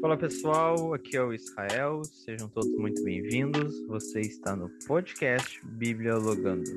[0.00, 3.84] Fala pessoal, aqui é o Israel, sejam todos muito bem-vindos.
[3.88, 6.70] Você está no podcast Bíblia Logando.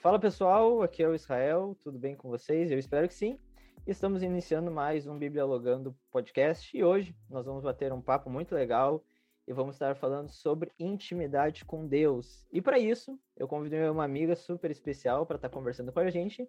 [0.00, 2.70] Fala pessoal, aqui é o Israel, tudo bem com vocês?
[2.70, 3.36] Eu espero que sim.
[3.84, 8.54] Estamos iniciando mais um Bíblia Logando podcast e hoje nós vamos bater um papo muito
[8.54, 9.02] legal
[9.52, 12.44] e vamos estar falando sobre intimidade com Deus.
[12.50, 16.10] E para isso, eu convidei uma amiga super especial para estar tá conversando com a
[16.10, 16.48] gente,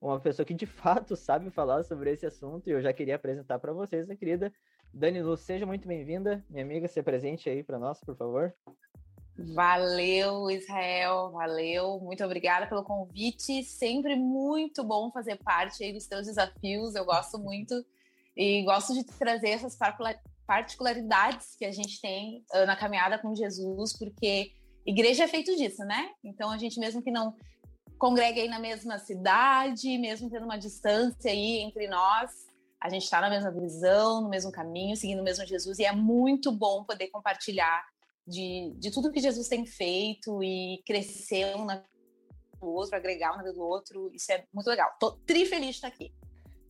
[0.00, 3.58] uma pessoa que de fato sabe falar sobre esse assunto, e eu já queria apresentar
[3.58, 4.52] para vocês a querida
[4.92, 5.36] Dani Lu.
[5.36, 8.54] Seja muito bem-vinda, minha amiga, se presente aí para nós, por favor.
[9.36, 11.98] Valeu, Israel, valeu.
[11.98, 13.64] Muito obrigada pelo convite.
[13.64, 16.94] Sempre muito bom fazer parte aí dos teus desafios.
[16.94, 17.84] Eu gosto muito
[18.36, 19.74] e gosto de trazer essas
[20.46, 24.52] particularidades que a gente tem uh, na caminhada com Jesus, porque
[24.86, 26.10] igreja é feito disso, né?
[26.22, 27.34] Então a gente mesmo que não
[27.98, 32.30] congregue aí na mesma cidade, mesmo tendo uma distância aí entre nós,
[32.80, 35.92] a gente está na mesma visão, no mesmo caminho, seguindo o mesmo Jesus, e é
[35.92, 37.82] muito bom poder compartilhar
[38.26, 41.82] de, de tudo que Jesus tem feito e crescer um na
[42.60, 44.10] do outro, agregar um na vida do outro.
[44.14, 44.90] Isso é muito legal.
[44.98, 46.12] Tô tri feliz de estar aqui.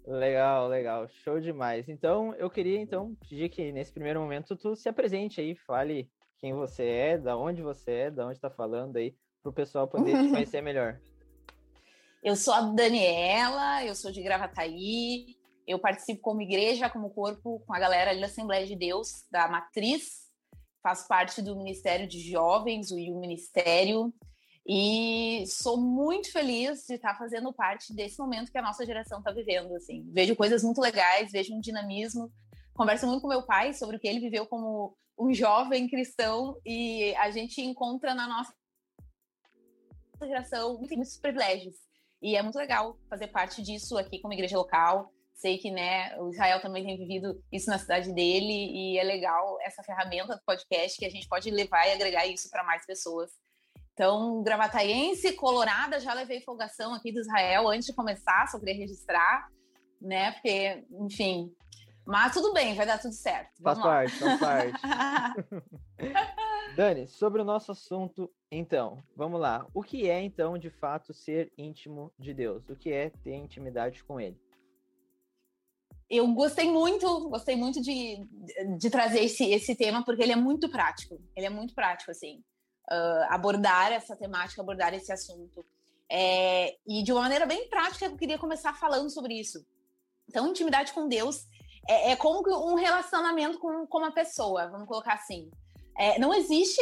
[0.07, 1.89] Legal, legal, show demais.
[1.89, 6.53] Então, eu queria então pedir que nesse primeiro momento tu se apresente aí, fale quem
[6.53, 10.13] você é, da onde você é, da onde está falando aí, para o pessoal poder
[10.23, 11.01] te conhecer melhor.
[12.23, 17.75] Eu sou a Daniela, eu sou de Gravataí, eu participo como igreja, como corpo, com
[17.75, 20.31] a galera ali da Assembleia de Deus, da Matriz,
[20.83, 24.11] faço parte do Ministério de Jovens, o IU Ministério,
[24.67, 29.31] e sou muito feliz de estar fazendo parte desse momento que a nossa geração está
[29.31, 29.75] vivendo.
[29.75, 30.09] Assim.
[30.11, 32.33] Vejo coisas muito legais, vejo um dinamismo.
[32.73, 37.15] Converso muito com meu pai sobre o que ele viveu como um jovem cristão e
[37.17, 38.55] a gente encontra na nossa
[40.23, 41.77] geração muitos privilégios.
[42.23, 45.13] E é muito legal fazer parte disso aqui como igreja local.
[45.35, 49.59] Sei que né, o Israel também tem vivido isso na cidade dele e é legal
[49.61, 53.31] essa ferramenta do podcast que a gente pode levar e agregar isso para mais pessoas.
[53.95, 59.49] Então, gravataiense, colorada, já levei folgação aqui do Israel antes de começar, só queria registrar,
[60.01, 60.33] né?
[60.33, 61.55] Porque, enfim.
[62.05, 63.53] Mas tudo bem, vai dar tudo certo.
[63.61, 64.29] Vamos faz lá.
[64.29, 65.55] parte, faz parte.
[66.77, 69.65] Dani, sobre o nosso assunto, então, vamos lá.
[69.73, 72.69] O que é, então, de fato, ser íntimo de Deus?
[72.69, 74.37] O que é ter intimidade com Ele?
[76.11, 78.27] Eu gostei muito, gostei muito de,
[78.77, 81.19] de trazer esse, esse tema, porque ele é muito prático.
[81.35, 82.43] Ele é muito prático, assim
[82.91, 85.65] uh, abordar essa temática, abordar esse assunto.
[86.11, 89.65] É, e de uma maneira bem prática, eu queria começar falando sobre isso.
[90.29, 91.47] Então, intimidade com Deus
[91.89, 95.51] é, é como um relacionamento com, com uma pessoa, vamos colocar assim.
[95.97, 96.81] É, não existe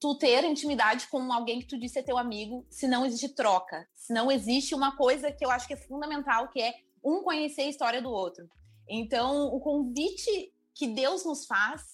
[0.00, 3.88] tu ter intimidade com alguém que tu disse ser teu amigo se não existe troca,
[3.94, 7.62] se não existe uma coisa que eu acho que é fundamental, que é um conhecer
[7.62, 8.48] a história do outro.
[8.88, 11.93] Então, o convite que Deus nos faz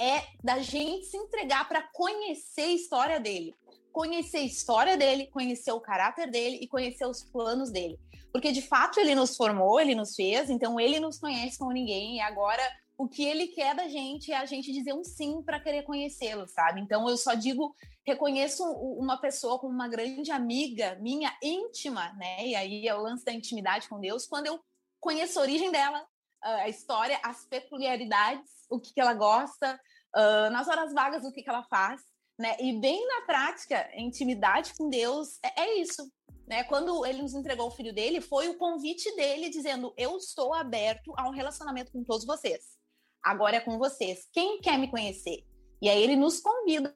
[0.00, 3.54] é da gente se entregar para conhecer a história dele.
[3.92, 7.98] Conhecer a história dele, conhecer o caráter dele e conhecer os planos dele.
[8.32, 12.16] Porque de fato ele nos formou, ele nos fez, então ele nos conhece como ninguém
[12.16, 12.62] e agora
[12.96, 16.46] o que ele quer da gente é a gente dizer um sim para querer conhecê-lo,
[16.46, 16.80] sabe?
[16.80, 17.74] Então eu só digo,
[18.06, 22.46] reconheço uma pessoa como uma grande amiga minha íntima, né?
[22.46, 24.60] E aí é o lance da intimidade com Deus, quando eu
[25.00, 26.06] conheço a origem dela,
[26.44, 29.80] a história, as peculiaridades, o que, que ela gosta,
[30.14, 32.00] uh, nas horas vagas, o que, que ela faz,
[32.38, 32.56] né?
[32.60, 36.02] E bem na prática, intimidade com Deus é, é isso.
[36.46, 36.64] Né?
[36.64, 41.12] Quando ele nos entregou o filho dele, foi o convite dele dizendo: Eu estou aberto
[41.16, 42.76] a um relacionamento com todos vocês.
[43.22, 44.28] Agora é com vocês.
[44.32, 45.44] Quem quer me conhecer?
[45.80, 46.94] E aí ele nos convida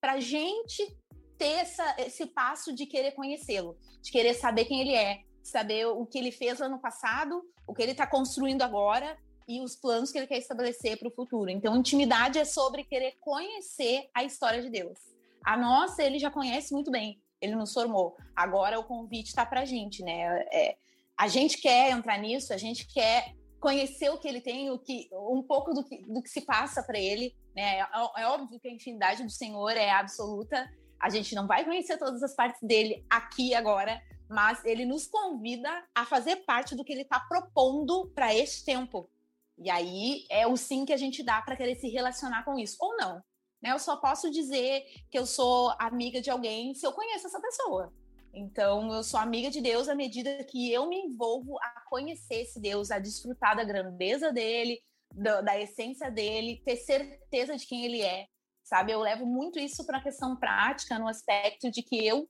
[0.00, 0.96] para a gente
[1.36, 6.06] ter essa, esse passo de querer conhecê-lo, de querer saber quem ele é, saber o
[6.06, 9.16] que ele fez ano passado, o que ele está construindo agora
[9.48, 11.50] e os planos que ele quer estabelecer para o futuro.
[11.50, 14.98] Então, intimidade é sobre querer conhecer a história de Deus.
[15.44, 18.16] A nossa, ele já conhece muito bem, ele nos formou.
[18.36, 20.44] Agora o convite está para a gente, né?
[20.52, 20.76] É,
[21.18, 25.08] a gente quer entrar nisso, a gente quer conhecer o que ele tem, o que,
[25.12, 27.34] um pouco do que, do que se passa para ele.
[27.54, 27.80] Né?
[27.80, 27.86] É,
[28.18, 30.66] é óbvio que a intimidade do Senhor é absoluta.
[31.00, 35.70] A gente não vai conhecer todas as partes dele aqui agora, mas ele nos convida
[35.94, 39.10] a fazer parte do que ele está propondo para este tempo.
[39.58, 42.76] E aí é o sim que a gente dá para querer se relacionar com isso,
[42.78, 43.22] ou não.
[43.62, 43.72] Né?
[43.72, 47.92] Eu só posso dizer que eu sou amiga de alguém se eu conheço essa pessoa.
[48.32, 52.60] Então, eu sou amiga de Deus à medida que eu me envolvo a conhecer esse
[52.60, 54.80] Deus, a desfrutar da grandeza dele,
[55.12, 58.28] da, da essência dele, ter certeza de quem ele é,
[58.70, 58.92] sabe?
[58.92, 62.28] Eu levo muito isso para a questão prática, no aspecto de que eu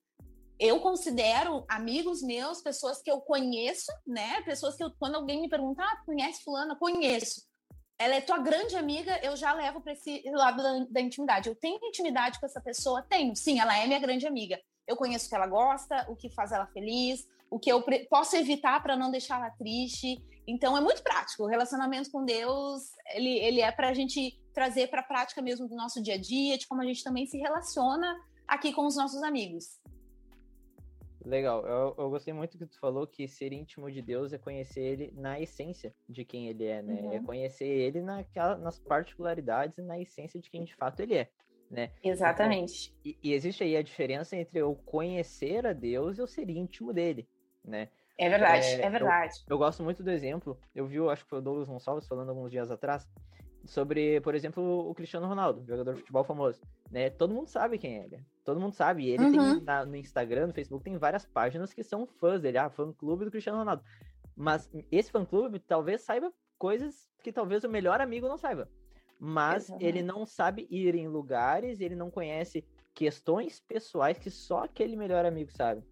[0.59, 4.43] eu considero amigos meus, pessoas que eu conheço, né?
[4.43, 6.77] Pessoas que eu, quando alguém me pergunta, ah, conhece fulana?
[6.77, 7.49] Conheço.
[7.99, 11.49] Ela é tua grande amiga, eu já levo para esse lado da, da, intimidade.
[11.49, 13.03] Eu tenho intimidade com essa pessoa?
[13.09, 13.35] Tenho.
[13.35, 14.61] Sim, ela é minha grande amiga.
[14.87, 18.37] Eu conheço o que ela gosta, o que faz ela feliz, o que eu posso
[18.37, 20.23] evitar para não deixar ela triste.
[20.47, 21.45] Então é muito prático.
[21.45, 22.83] O relacionamento com Deus,
[23.15, 26.20] ele, ele é para a gente trazer para a prática mesmo do nosso dia a
[26.20, 29.81] dia, de como a gente também se relaciona aqui com os nossos amigos.
[31.25, 34.81] Legal, eu, eu gostei muito que tu falou que ser íntimo de Deus é conhecer
[34.81, 36.99] ele na essência de quem ele é, né?
[36.99, 37.12] É uhum.
[37.12, 41.31] É conhecer ele naquela, nas particularidades e na essência de quem de fato ele é,
[41.70, 41.91] né?
[42.02, 42.94] Exatamente.
[43.00, 46.49] Então, e, e, existe aí a diferença entre eu conhecer a Deus e eu ser
[46.49, 47.29] íntimo dele,
[47.62, 47.91] né?
[48.17, 49.35] É verdade, é, é verdade.
[49.47, 52.31] Eu, eu, gosto muito do exemplo, eu vi, acho que foi o Douglas Gonçalves falando
[52.31, 53.06] alguns dias atrás,
[53.65, 56.61] sobre, por exemplo, o Cristiano Ronaldo, jogador de futebol famoso,
[56.91, 57.11] né?
[57.11, 58.09] Todo mundo sabe quem é.
[58.45, 59.09] Todo mundo sabe.
[59.09, 59.31] Ele uhum.
[59.33, 62.93] tem na, no Instagram, no Facebook, tem várias páginas que são fãs dele, ah, fã
[62.93, 63.83] clube do Cristiano Ronaldo.
[64.37, 68.69] Mas esse fã clube talvez saiba coisas que talvez o melhor amigo não saiba.
[69.19, 69.87] Mas Exatamente.
[69.87, 72.65] ele não sabe ir em lugares, ele não conhece
[72.95, 75.83] questões pessoais que só aquele melhor amigo sabe.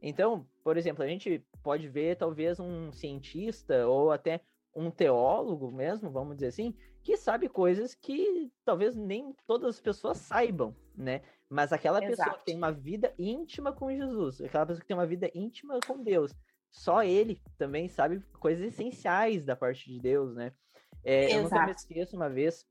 [0.00, 4.40] Então, por exemplo, a gente pode ver talvez um cientista ou até
[4.74, 6.74] um teólogo mesmo, vamos dizer assim,
[7.08, 11.22] que sabe coisas que talvez nem todas as pessoas saibam, né?
[11.48, 12.16] Mas aquela Exato.
[12.18, 15.80] pessoa que tem uma vida íntima com Jesus, aquela pessoa que tem uma vida íntima
[15.86, 16.34] com Deus,
[16.70, 20.52] só ele também sabe coisas essenciais da parte de Deus, né?
[21.02, 22.66] É, eu nunca me esqueço uma vez,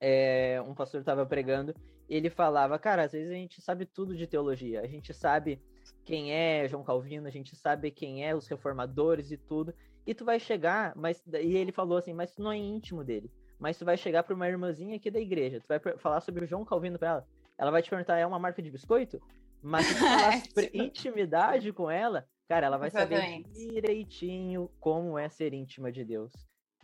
[0.00, 1.74] é, um pastor estava pregando,
[2.08, 5.60] ele falava, cara, às vezes a gente sabe tudo de teologia, a gente sabe
[6.02, 9.74] quem é João Calvino, a gente sabe quem é os reformadores e tudo,
[10.06, 13.30] e tu vai chegar, mas e ele falou assim, mas tu não é íntimo dele
[13.58, 16.48] mas tu vai chegar para uma irmãzinha aqui da igreja, tu vai falar sobre o
[16.48, 19.20] João Calvino para ela, ela vai te perguntar, é uma marca de biscoito?
[19.62, 23.48] Mas se tu falar sobre intimidade com ela, cara, ela vai Exatamente.
[23.48, 26.32] saber direitinho como é ser íntima de Deus.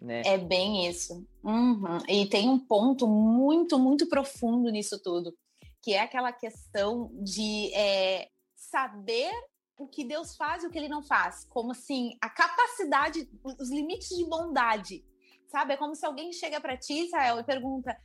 [0.01, 0.23] Né?
[0.25, 1.25] É bem isso.
[1.45, 1.99] Uhum.
[2.09, 5.33] E tem um ponto muito, muito profundo nisso tudo,
[5.81, 9.31] que é aquela questão de é, saber
[9.79, 11.45] o que Deus faz e o que ele não faz.
[11.45, 15.05] Como assim, a capacidade, os limites de bondade
[15.53, 15.75] sabe?
[15.75, 17.97] É como se alguém chega para ti, Israel, e pergunta: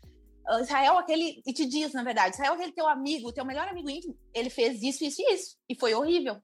[0.45, 1.41] ah, Israel, aquele.
[1.45, 4.83] E te diz, na verdade, Israel, aquele teu amigo, teu melhor amigo íntimo, ele fez
[4.83, 5.57] isso, isso e isso.
[5.67, 6.37] E foi horrível.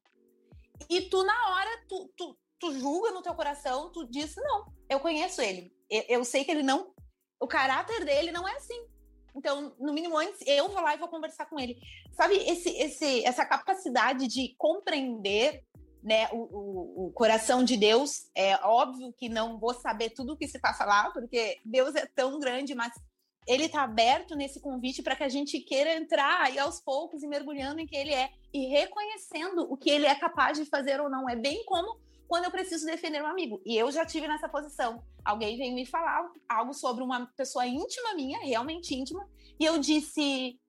[0.90, 5.00] E tu, na hora, tu, tu, tu julga no teu coração, tu diz: não, eu
[5.00, 5.72] conheço ele.
[5.90, 6.94] Eu, eu sei que ele não.
[7.40, 8.88] O caráter dele não é assim.
[9.36, 11.78] Então, no mínimo, antes eu vou lá e vou conversar com ele.
[12.14, 15.64] Sabe, esse, esse, essa capacidade de compreender
[16.04, 18.30] né, o, o, o, coração de Deus.
[18.36, 22.06] É óbvio que não vou saber tudo o que se passa lá, porque Deus é
[22.06, 22.94] tão grande, mas
[23.48, 27.28] ele está aberto nesse convite para que a gente queira entrar aí aos poucos e
[27.28, 31.10] mergulhando em quem ele é e reconhecendo o que ele é capaz de fazer ou
[31.10, 31.30] não.
[31.30, 33.62] É bem como quando eu preciso defender um amigo.
[33.66, 35.04] E eu já tive nessa posição.
[35.24, 39.28] Alguém veio me falar algo sobre uma pessoa íntima minha, realmente íntima,
[39.60, 40.60] e eu disse: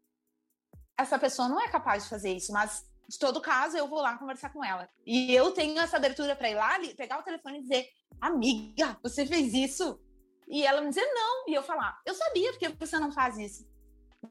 [0.99, 4.17] essa pessoa não é capaz de fazer isso, mas de todo caso, eu vou lá
[4.19, 4.89] conversar com ela.
[5.07, 7.89] E eu tenho essa abertura para ir lá, pegar o telefone e dizer:
[8.21, 10.01] Amiga, você fez isso?
[10.49, 11.49] E ela me dizer não.
[11.49, 13.67] E eu falar: Eu sabia, porque você não faz isso.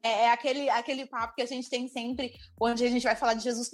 [0.01, 3.35] É, é aquele, aquele papo que a gente tem sempre, onde a gente vai falar
[3.35, 3.71] de Jesus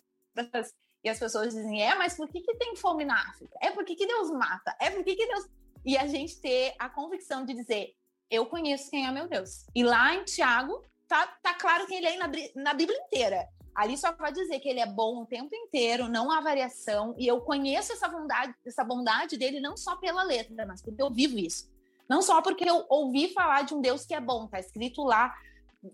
[1.04, 3.58] e as pessoas dizem: É, mas por que, que tem fome na África?
[3.62, 4.76] É porque que Deus mata?
[4.80, 5.46] É porque que Deus.
[5.86, 7.94] E a gente ter a convicção de dizer:
[8.30, 9.66] Eu conheço quem é meu Deus.
[9.74, 13.48] E lá em Tiago, tá, tá claro quem ele é na, na Bíblia inteira.
[13.80, 17.26] Ali só vai dizer que ele é bom o tempo inteiro, não há variação, e
[17.26, 21.40] eu conheço essa bondade, essa bondade dele não só pela letra, mas porque eu vivo
[21.40, 21.72] isso.
[22.10, 25.34] Não só porque eu ouvi falar de um Deus que é bom, tá escrito lá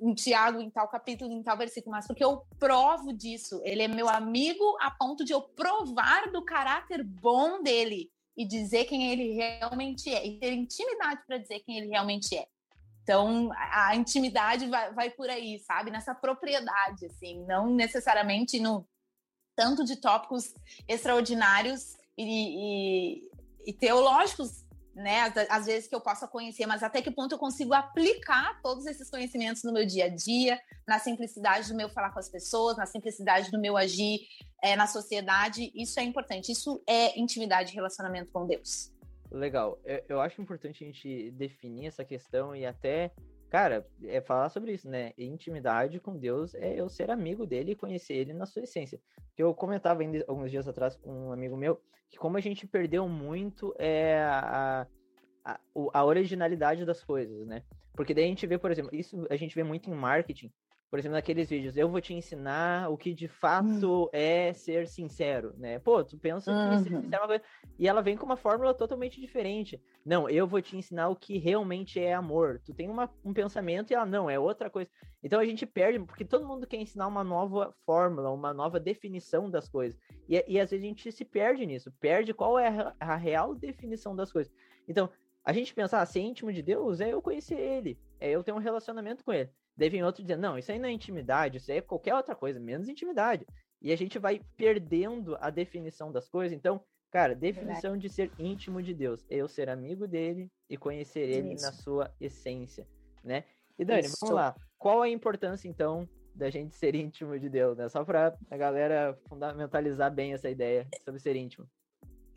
[0.02, 3.62] em Tiago, em tal capítulo, em tal versículo, mas porque eu provo disso.
[3.64, 8.86] Ele é meu amigo a ponto de eu provar do caráter bom dele e dizer
[8.86, 12.48] quem ele realmente é, e ter intimidade para dizer quem ele realmente é.
[13.06, 15.92] Então, a intimidade vai, vai por aí, sabe?
[15.92, 18.84] Nessa propriedade, assim, não necessariamente no
[19.56, 20.56] tanto de tópicos
[20.88, 23.32] extraordinários e, e,
[23.68, 25.32] e teológicos, né?
[25.52, 29.08] Às, vezes que eu possa conhecer, mas até que ponto eu consigo aplicar todos esses
[29.08, 32.88] conhecimentos no meu dia a dia, na simplicidade do meu falar com as pessoas, na
[32.88, 34.22] simplicidade do meu agir
[34.64, 35.72] é, na sociedade.
[35.76, 36.52] Isso é importante.
[36.52, 38.95] Isso é intimidade e relacionamento com Deus.
[39.32, 39.80] Legal.
[39.84, 43.12] Eu, eu acho importante a gente definir essa questão e até,
[43.50, 45.14] cara, é falar sobre isso, né?
[45.18, 49.00] Intimidade com Deus é eu ser amigo dele e conhecer ele na sua essência.
[49.38, 53.08] Eu comentava ainda alguns dias atrás com um amigo meu que como a gente perdeu
[53.10, 54.88] muito é a,
[55.44, 55.60] a,
[55.94, 57.64] a originalidade das coisas, né?
[57.94, 60.52] Porque daí a gente vê, por exemplo, isso a gente vê muito em marketing,
[60.90, 64.10] por exemplo, naqueles vídeos, eu vou te ensinar o que de fato uhum.
[64.14, 65.80] é ser sincero, né?
[65.80, 67.44] Pô, tu pensa que ser sincero é uma coisa...
[67.78, 69.82] E ela vem com uma fórmula totalmente diferente.
[70.06, 72.62] Não, eu vou te ensinar o que realmente é amor.
[72.64, 74.90] Tu tem uma, um pensamento e ela, não, é outra coisa.
[75.22, 79.50] Então a gente perde, porque todo mundo quer ensinar uma nova fórmula, uma nova definição
[79.50, 80.00] das coisas.
[80.30, 83.54] E, e às vezes a gente se perde nisso, perde qual é a, a real
[83.56, 84.54] definição das coisas.
[84.88, 85.10] Então,
[85.44, 88.52] a gente pensar, ah, ser íntimo de Deus é eu conhecer ele, é eu ter
[88.52, 89.50] um relacionamento com ele.
[89.78, 92.36] Daí vem outro dizendo, não, isso aí não é intimidade, isso aí é qualquer outra
[92.36, 93.46] coisa, menos intimidade.
[93.82, 96.58] E a gente vai perdendo a definição das coisas.
[96.58, 98.02] Então, cara, definição Verdade.
[98.02, 101.66] de ser íntimo de Deus é eu ser amigo dele e conhecer ele isso.
[101.66, 102.88] na sua essência,
[103.24, 103.44] né?
[103.78, 104.18] E Dani, isso.
[104.22, 104.56] vamos lá.
[104.78, 107.90] Qual a importância, então, da gente ser íntimo de Deus, né?
[107.90, 111.68] Só para a galera fundamentalizar bem essa ideia sobre ser íntimo.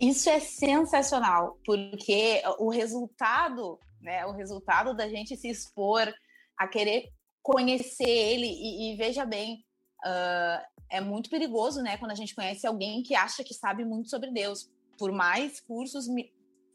[0.01, 6.13] Isso é sensacional, porque o resultado, né, o resultado da gente se expor
[6.57, 7.09] a querer
[7.49, 9.65] conhecer ele e, e veja bem,
[10.05, 14.11] uh, é muito perigoso, né, quando a gente conhece alguém que acha que sabe muito
[14.11, 16.05] sobre Deus, por mais cursos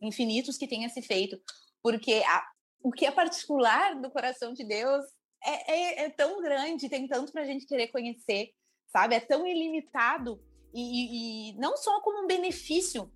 [0.02, 1.40] infinitos que tenha se feito,
[1.84, 2.44] porque a,
[2.82, 5.06] o que é particular do coração de Deus
[5.46, 8.50] é, é, é tão grande, tem tanto para a gente querer conhecer,
[8.92, 9.14] sabe?
[9.14, 13.14] É tão ilimitado e, e não só como um benefício,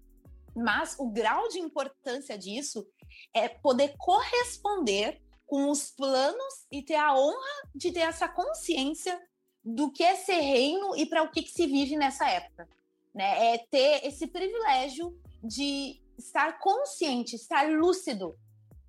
[0.56, 2.88] mas o grau de importância disso
[3.34, 9.20] é poder corresponder com os planos e ter a honra de ter essa consciência
[9.64, 12.70] do que é ser reino e para o que, que, se vive nessa época.
[13.16, 13.54] Né?
[13.54, 18.38] É ter esse privilégio de estar consciente, estar lúcido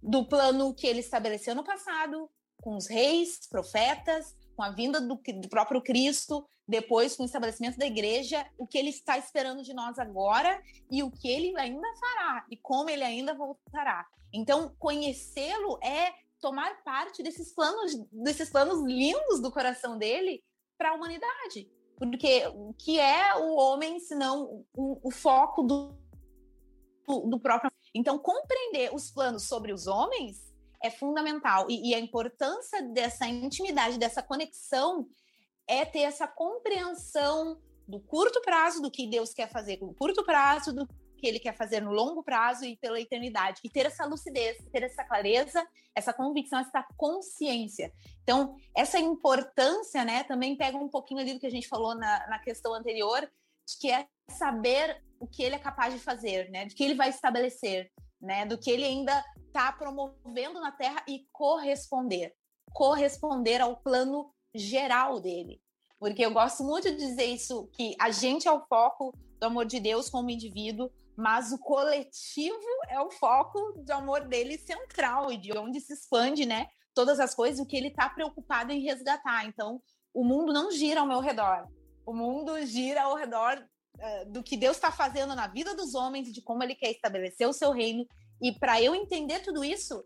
[0.02, 2.28] do plano que ele estabeleceu no passado,
[2.60, 7.78] com os reis, profetas, com a vinda do, do próprio Cristo, depois com o estabelecimento
[7.78, 10.60] da igreja, o que ele está esperando de nós agora
[10.90, 14.06] e o que ele ainda fará e como ele ainda voltará.
[14.32, 20.42] Então, conhecê-lo é tomar parte desses planos, desses planos lindos do coração dele
[20.76, 21.71] para a humanidade.
[21.97, 25.92] Porque o que é o homem, senão o, o foco do,
[27.28, 27.73] do, próprio.
[27.95, 31.68] Então, compreender os planos sobre os homens é fundamental.
[31.68, 35.09] E, e a importância dessa intimidade, dessa conexão,
[35.66, 40.73] é ter essa compreensão do curto prazo, do que Deus quer fazer com curto prazo,
[40.73, 40.87] do
[41.18, 43.60] que ele quer fazer no longo prazo e pela eternidade.
[43.64, 47.92] E ter essa lucidez, ter essa clareza, essa convicção, essa consciência.
[48.22, 52.26] Então, essa importância, né, também pega um pouquinho ali do que a gente falou na,
[52.28, 56.66] na questão anterior, de que é saber o que ele é capaz de fazer, né,
[56.66, 61.26] do que ele vai estabelecer, né, do que ele ainda está promovendo na Terra e
[61.32, 62.34] corresponder.
[62.72, 65.60] Corresponder ao plano geral dele.
[65.98, 69.66] Porque eu gosto muito de dizer isso, que a gente é o foco do amor
[69.66, 72.56] de Deus como indivíduo, mas o coletivo
[72.88, 76.68] é o foco do amor dele central e de onde se expande, né?
[76.94, 79.44] Todas as coisas, o que ele está preocupado em resgatar.
[79.44, 79.82] Então,
[80.14, 81.66] o mundo não gira ao meu redor.
[82.06, 86.32] O mundo gira ao redor uh, do que Deus está fazendo na vida dos homens
[86.32, 88.06] de como ele quer estabelecer o seu reino.
[88.40, 90.04] E para eu entender tudo isso,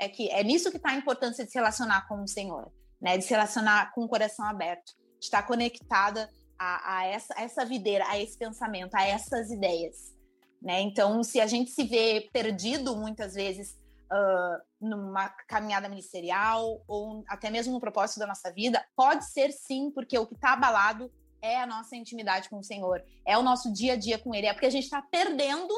[0.00, 2.68] é que é nisso que está a importância de se relacionar com o Senhor,
[3.00, 3.16] né?
[3.16, 7.64] De se relacionar com o coração aberto, de estar conectada a, a essa, a essa
[7.64, 10.17] videira, a esse pensamento, a essas ideias.
[10.60, 10.80] Né?
[10.80, 13.78] Então, se a gente se vê perdido muitas vezes
[14.12, 19.90] uh, numa caminhada ministerial ou até mesmo no propósito da nossa vida, pode ser sim,
[19.90, 23.72] porque o que está abalado é a nossa intimidade com o Senhor, é o nosso
[23.72, 25.72] dia a dia com Ele, é porque a gente está perdendo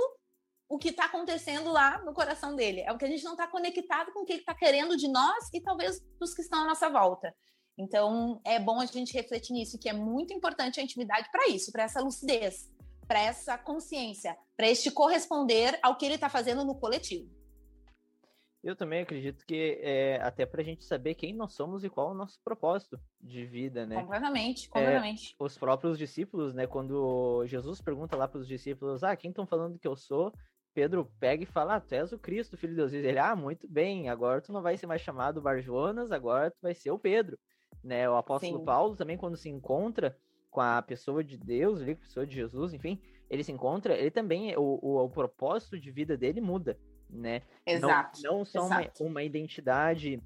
[0.70, 4.12] o que está acontecendo lá no coração dele, é porque a gente não está conectado
[4.12, 6.88] com o que ele está querendo de nós e talvez dos que estão à nossa
[6.88, 7.34] volta.
[7.76, 11.72] Então, é bom a gente refletir nisso, que é muito importante a intimidade para isso,
[11.72, 12.70] para essa lucidez,
[13.10, 17.28] para essa consciência, para este corresponder ao que ele está fazendo no coletivo.
[18.62, 22.10] Eu também acredito que é até para a gente saber quem nós somos e qual
[22.10, 24.00] é o nosso propósito de vida, né?
[24.00, 25.36] Completamente, é, completamente.
[25.40, 26.68] É, os próprios discípulos, né?
[26.68, 30.32] Quando Jesus pergunta lá para os discípulos, ah, quem estão falando que eu sou?
[30.72, 32.92] Pedro pega e fala, ah, tu és o Cristo, filho de Deus.
[32.92, 36.58] E ele, ah, muito bem, agora tu não vai ser mais chamado Barjonas, agora tu
[36.62, 37.36] vai ser o Pedro,
[37.82, 38.08] né?
[38.08, 38.64] O apóstolo Sim.
[38.64, 40.16] Paulo também, quando se encontra
[40.50, 44.54] com a pessoa de Deus, a pessoa de Jesus, enfim, ele se encontra, ele também,
[44.56, 46.76] o, o, o propósito de vida dele muda,
[47.08, 47.42] né?
[47.64, 48.20] Exato.
[48.22, 49.02] Não, não só exato.
[49.02, 50.20] Uma, uma identidade,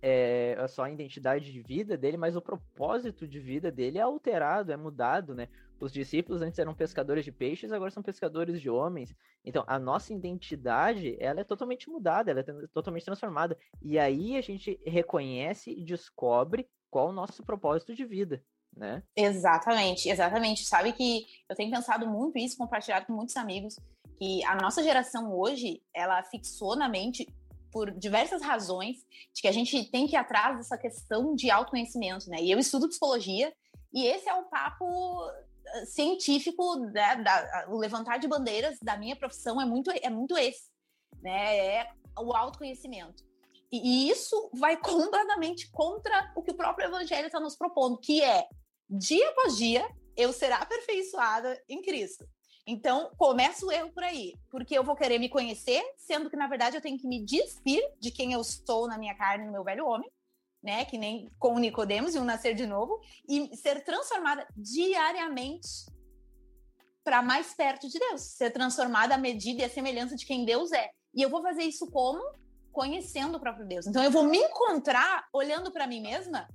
[0.00, 4.72] é, só a identidade de vida dele, mas o propósito de vida dele é alterado,
[4.72, 5.48] é mudado, né?
[5.78, 9.14] Os discípulos antes eram pescadores de peixes, agora são pescadores de homens.
[9.44, 13.58] Então, a nossa identidade, ela é totalmente mudada, ela é totalmente transformada.
[13.82, 18.42] E aí a gente reconhece e descobre qual o nosso propósito de vida
[18.76, 19.02] né?
[19.16, 20.64] Exatamente, exatamente.
[20.64, 23.78] Sabe que eu tenho pensado muito isso, compartilhado com muitos amigos,
[24.18, 27.26] que a nossa geração hoje, ela fixou na mente
[27.72, 28.98] por diversas razões
[29.34, 32.38] de que a gente tem que ir atrás dessa questão de autoconhecimento, né?
[32.40, 33.52] E eu estudo psicologia
[33.92, 39.16] e esse é o papo ah, científico da, da, o levantar de bandeiras da minha
[39.16, 40.70] profissão é muito é muito esse,
[41.20, 41.56] né?
[41.56, 43.24] É o autoconhecimento.
[43.70, 48.22] E, e isso vai completamente contra o que o próprio evangelho está nos propondo, que
[48.22, 48.46] é
[48.88, 52.26] dia após dia eu ser aperfeiçoada em Cristo.
[52.66, 56.48] Então, começa o erro por aí, porque eu vou querer me conhecer, sendo que, na
[56.48, 59.62] verdade, eu tenho que me despir de quem eu sou na minha carne, no meu
[59.62, 60.10] velho homem,
[60.60, 60.84] né?
[60.84, 65.86] Que nem com o Nicodemos e um nascer de novo, e ser transformada diariamente
[67.04, 70.72] para mais perto de Deus, ser transformada à medida e à semelhança de quem Deus
[70.72, 70.90] é.
[71.14, 72.20] E eu vou fazer isso como?
[72.72, 73.86] Conhecendo o próprio Deus.
[73.86, 76.48] Então, eu vou me encontrar olhando para mim mesma?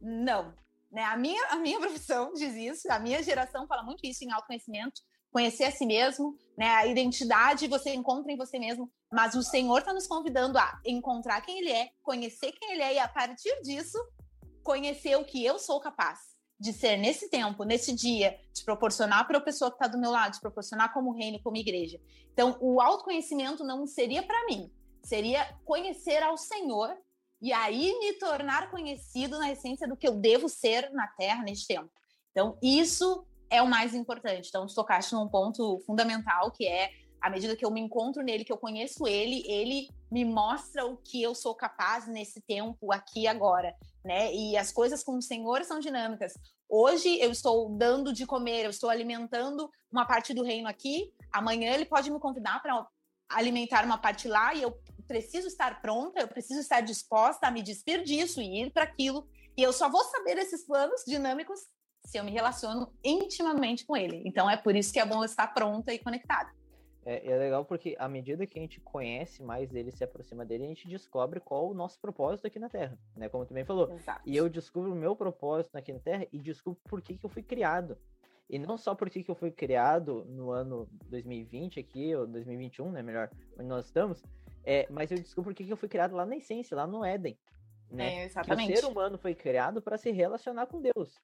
[0.00, 0.54] Não.
[0.90, 1.02] Né?
[1.04, 5.00] A, minha, a minha profissão diz isso, a minha geração fala muito isso em autoconhecimento
[5.36, 6.66] conhecer a si mesmo, né?
[6.66, 11.42] A identidade você encontra em você mesmo, mas o Senhor está nos convidando a encontrar
[11.42, 13.98] quem Ele é, conhecer quem Ele é e a partir disso
[14.62, 16.20] conhecer o que eu sou capaz
[16.58, 20.10] de ser nesse tempo, nesse dia, de proporcionar para a pessoa que está do meu
[20.10, 22.00] lado, de proporcionar como reino, como igreja.
[22.32, 24.72] Então, o autoconhecimento não seria para mim,
[25.04, 26.96] seria conhecer ao Senhor
[27.40, 31.66] e aí me tornar conhecido na essência do que eu devo ser na Terra neste
[31.66, 31.90] tempo.
[32.30, 34.48] Então, isso é o mais importante.
[34.48, 36.90] Então, tu tocaste num ponto fundamental que é
[37.20, 40.96] à medida que eu me encontro nele, que eu conheço ele, ele me mostra o
[40.96, 43.74] que eu sou capaz nesse tempo, aqui e agora,
[44.04, 44.32] né?
[44.32, 46.34] E as coisas com o Senhor são dinâmicas.
[46.68, 51.72] Hoje eu estou dando de comer, eu estou alimentando uma parte do reino aqui, amanhã
[51.72, 52.86] ele pode me convidar para
[53.28, 57.62] alimentar uma parte lá e eu preciso estar pronta, eu preciso estar disposta a me
[57.62, 59.28] despir disso e ir para aquilo.
[59.56, 61.60] E eu só vou saber esses planos dinâmicos
[62.04, 64.22] se eu me relaciono intimamente com ele.
[64.24, 66.50] Então é por isso que é bom estar pronta e conectada.
[67.04, 70.64] É, é, legal porque à medida que a gente conhece mais dele, se aproxima dele,
[70.64, 73.28] a gente descobre qual o nosso propósito aqui na Terra, né?
[73.28, 73.92] Como tu bem falou.
[73.92, 74.22] Exato.
[74.26, 77.30] E eu descubro o meu propósito aqui na Terra e descubro por que, que eu
[77.30, 77.96] fui criado.
[78.50, 82.90] E não só por que, que eu fui criado no ano 2020 aqui, ou 2021,
[82.90, 83.02] né?
[83.02, 84.20] Melhor, onde nós estamos,
[84.66, 87.38] é, mas eu descubro que eu fui criado lá na essência, lá no Éden.
[87.88, 88.22] Né?
[88.22, 88.72] É, exatamente.
[88.72, 91.14] Que o ser humano foi criado para se relacionar com Deus.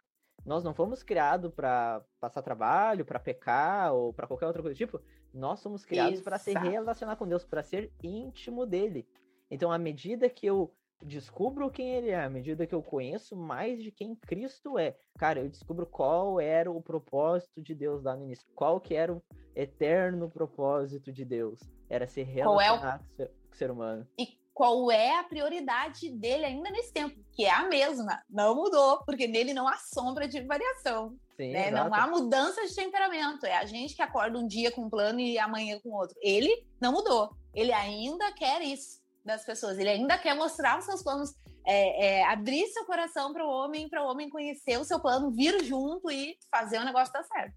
[0.46, 4.78] Nós não fomos criados para passar trabalho, para pecar ou para qualquer outra coisa do
[4.78, 5.00] tipo.
[5.34, 9.08] Nós somos criados para se relacionar com Deus, para ser íntimo dele.
[9.50, 13.82] Então, à medida que eu descubro quem ele é, à medida que eu conheço mais
[13.82, 18.24] de quem Cristo é, cara, eu descubro qual era o propósito de Deus lá no
[18.24, 19.22] início, qual que era o
[19.54, 21.60] eterno propósito de Deus,
[21.92, 23.26] era se relacionar é o...
[23.28, 24.08] com o ser humano.
[24.18, 29.04] E qual é a prioridade dele ainda nesse tempo, que é a mesma, não mudou,
[29.04, 31.16] porque nele não há sombra de variação.
[31.36, 31.70] Sim, né?
[31.70, 33.44] Não há mudança de temperamento.
[33.44, 36.16] É a gente que acorda um dia com um plano e amanhã com outro.
[36.20, 37.34] Ele não mudou.
[37.54, 39.78] Ele ainda quer isso das pessoas.
[39.78, 41.34] Ele ainda quer mostrar os seus planos,
[41.66, 45.30] é, é, abrir seu coração para o homem, para o homem conhecer o seu plano,
[45.30, 47.54] vir junto e fazer o negócio dar certo.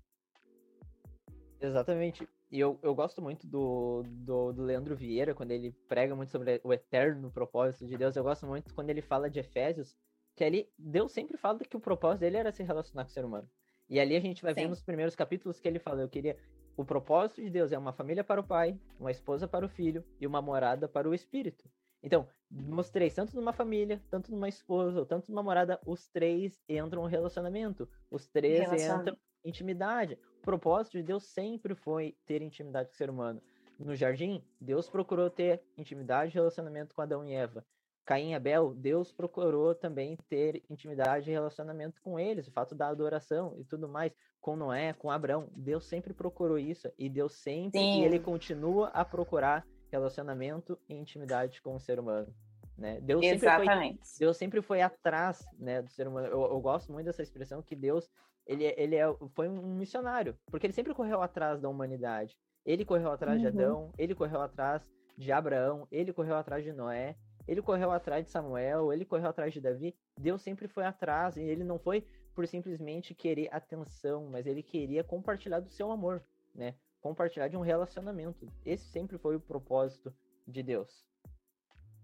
[1.62, 2.28] Exatamente.
[2.56, 6.62] E eu, eu gosto muito do, do, do, Leandro Vieira, quando ele prega muito sobre
[6.64, 8.16] o eterno propósito de Deus.
[8.16, 9.94] Eu gosto muito quando ele fala de Efésios,
[10.34, 13.26] que ali Deus sempre fala que o propósito dele era se relacionar com o ser
[13.26, 13.50] humano.
[13.90, 14.62] E ali a gente vai Sim.
[14.62, 16.38] ver nos primeiros capítulos que ele fala: eu queria.
[16.78, 20.02] O propósito de Deus é uma família para o pai, uma esposa para o filho
[20.22, 21.70] e uma morada para o espírito.
[22.02, 27.02] Então, mostrei tanto numa família, tanto numa esposa, ou tanto numa morada, os três entram
[27.02, 27.86] no relacionamento.
[28.10, 33.10] Os três entram em intimidade propósito de Deus sempre foi ter intimidade com o ser
[33.10, 33.42] humano.
[33.78, 37.66] No jardim, Deus procurou ter intimidade e relacionamento com Adão e Eva.
[38.06, 42.88] Caim e Abel, Deus procurou também ter intimidade e relacionamento com eles, o fato da
[42.88, 44.14] adoração e tudo mais.
[44.40, 48.02] Com Noé, com Abraão, Deus sempre procurou isso e Deus sempre Sim.
[48.02, 52.32] e ele continua a procurar relacionamento e intimidade com o ser humano.
[52.78, 53.00] Né?
[53.02, 54.06] Deus Exatamente.
[54.06, 56.28] Sempre foi, Deus sempre foi atrás né, do ser humano.
[56.28, 58.08] Eu, eu gosto muito dessa expressão que Deus
[58.46, 62.36] ele, ele é, foi um missionário, porque ele sempre correu atrás da humanidade.
[62.66, 63.42] Ele correu atrás uhum.
[63.42, 64.82] de Adão, ele correu atrás
[65.18, 67.16] de Abraão, ele correu atrás de Noé,
[67.48, 69.96] ele correu atrás de Samuel, ele correu atrás de Davi.
[70.20, 75.04] Deus sempre foi atrás, e ele não foi por simplesmente querer atenção, mas ele queria
[75.04, 76.76] compartilhar do seu amor, né?
[77.00, 78.52] Compartilhar de um relacionamento.
[78.66, 80.14] Esse sempre foi o propósito
[80.48, 81.06] de Deus.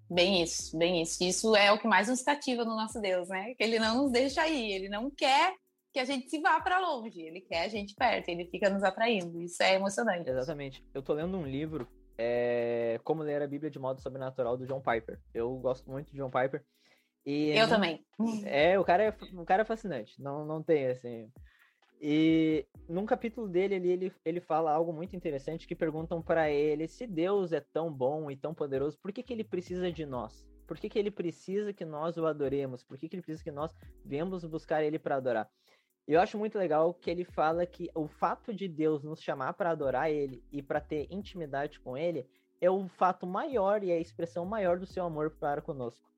[0.10, 1.23] Bem isso, bem isso.
[1.23, 3.56] Isso é o que mais nos cativa no nosso Deus, né?
[3.56, 5.56] Que ele não nos deixa ir, ele não quer
[5.91, 8.84] que a gente se vá para longe, ele quer a gente perto, ele fica nos
[8.84, 9.41] atraindo.
[9.41, 10.30] Isso é emocionante.
[10.30, 10.84] Exatamente.
[10.93, 12.99] Eu tô lendo um livro, é...
[13.04, 15.19] Como Ler a Bíblia de Modo Sobrenatural, do John Piper.
[15.34, 16.63] Eu gosto muito de John Piper.
[17.25, 18.06] E eu também.
[18.45, 20.21] É, o cara é, o cara é fascinante.
[20.21, 21.30] Não, não tem assim.
[22.01, 26.88] E num capítulo dele ele, ele, ele fala algo muito interessante que perguntam para ele
[26.88, 30.43] se Deus é tão bom e tão poderoso, por que, que ele precisa de nós?
[30.65, 32.84] Por que, que ele precisa que nós o adoremos?
[32.84, 35.47] Por que, que ele precisa que nós venhamos buscar ele para adorar?
[36.07, 39.71] Eu acho muito legal que ele fala que o fato de Deus nos chamar para
[39.71, 42.27] adorar ele e para ter intimidade com ele
[42.59, 46.09] é o fato maior e a expressão maior do seu amor para conosco.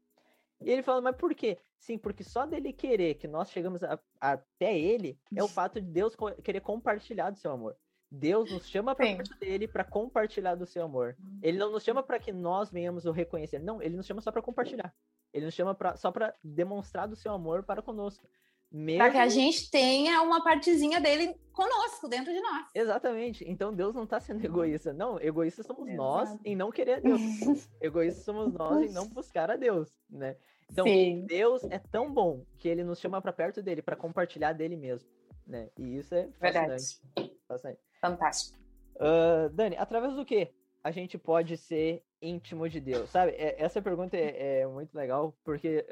[0.62, 1.58] E ele fala, mas por quê?
[1.78, 5.88] Sim, porque só dele querer que nós chegamos a, até ele é o fato de
[5.88, 7.76] Deus co querer compartilhar do seu amor.
[8.10, 11.18] Deus nos chama para perto dele para compartilhar do seu amor.
[11.42, 13.60] Ele não nos chama para que nós venhamos o reconhecer.
[13.60, 14.94] Não, ele nos chama só para compartilhar.
[15.34, 18.30] Ele nos chama pra, só para demonstrar do seu amor para conosco.
[18.74, 18.98] Mesmo...
[18.98, 22.66] Para que a gente tenha uma partezinha dele conosco, dentro de nós.
[22.74, 23.46] Exatamente.
[23.48, 24.92] Então Deus não está sendo egoísta.
[24.92, 25.98] Não, egoístas somos Exato.
[25.98, 27.22] nós em não querer a Deus.
[27.80, 30.36] egoístas somos nós em não buscar a Deus, né?
[30.72, 31.24] Então, Sim.
[31.28, 35.08] Deus é tão bom que ele nos chama para perto dele, para compartilhar dele mesmo,
[35.46, 35.70] né?
[35.78, 37.00] E isso é fascinante.
[37.16, 37.38] Verdade.
[37.48, 37.80] fascinante.
[38.02, 38.58] Fantástico.
[38.96, 40.52] Uh, Dani, através do que
[40.84, 43.10] a gente pode ser íntimo de Deus?
[43.12, 45.86] Sabe, é, essa pergunta é, é muito legal, porque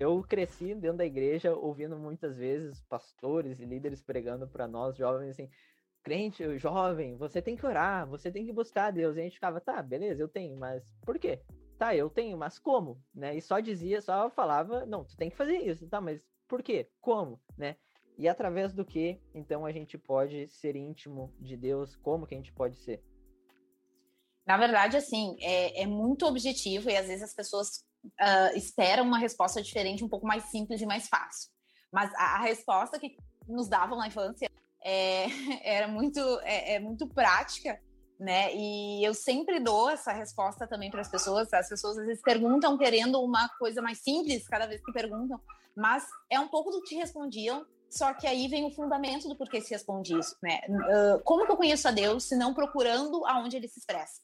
[0.00, 5.32] eu cresci dentro da igreja ouvindo muitas vezes pastores e líderes pregando para nós jovens
[5.32, 5.50] assim,
[6.02, 9.16] crente, jovem, você tem que orar, você tem que buscar Deus.
[9.16, 11.42] E a gente ficava, tá, beleza, eu tenho, mas por quê?
[11.78, 12.98] Tá, eu tenho, mas como?
[13.14, 13.36] Né?
[13.36, 16.88] E só dizia, só falava, não, tu tem que fazer isso, tá, mas por quê?
[16.98, 17.38] Como?
[17.56, 17.76] Né?
[18.16, 21.94] E através do que, então, a gente pode ser íntimo de Deus?
[21.96, 23.02] Como que a gente pode ser?
[24.46, 29.18] Na verdade, assim, é, é muito objetivo e às vezes as pessoas uh, esperam uma
[29.18, 31.50] resposta diferente, um pouco mais simples e mais fácil.
[31.92, 33.16] Mas a, a resposta que
[33.48, 34.48] nos davam na infância
[34.82, 35.26] é,
[35.62, 37.80] era muito, é, é, muito prática,
[38.18, 38.54] né?
[38.54, 41.52] E eu sempre dou essa resposta também para as pessoas.
[41.52, 45.40] As pessoas às vezes perguntam querendo uma coisa mais simples cada vez que perguntam,
[45.76, 47.64] mas é um pouco do que respondiam.
[47.90, 50.60] Só que aí vem o fundamento do porquê se responde isso, né?
[50.68, 54.22] Uh, como que eu conheço a Deus se não procurando aonde ele se expressa?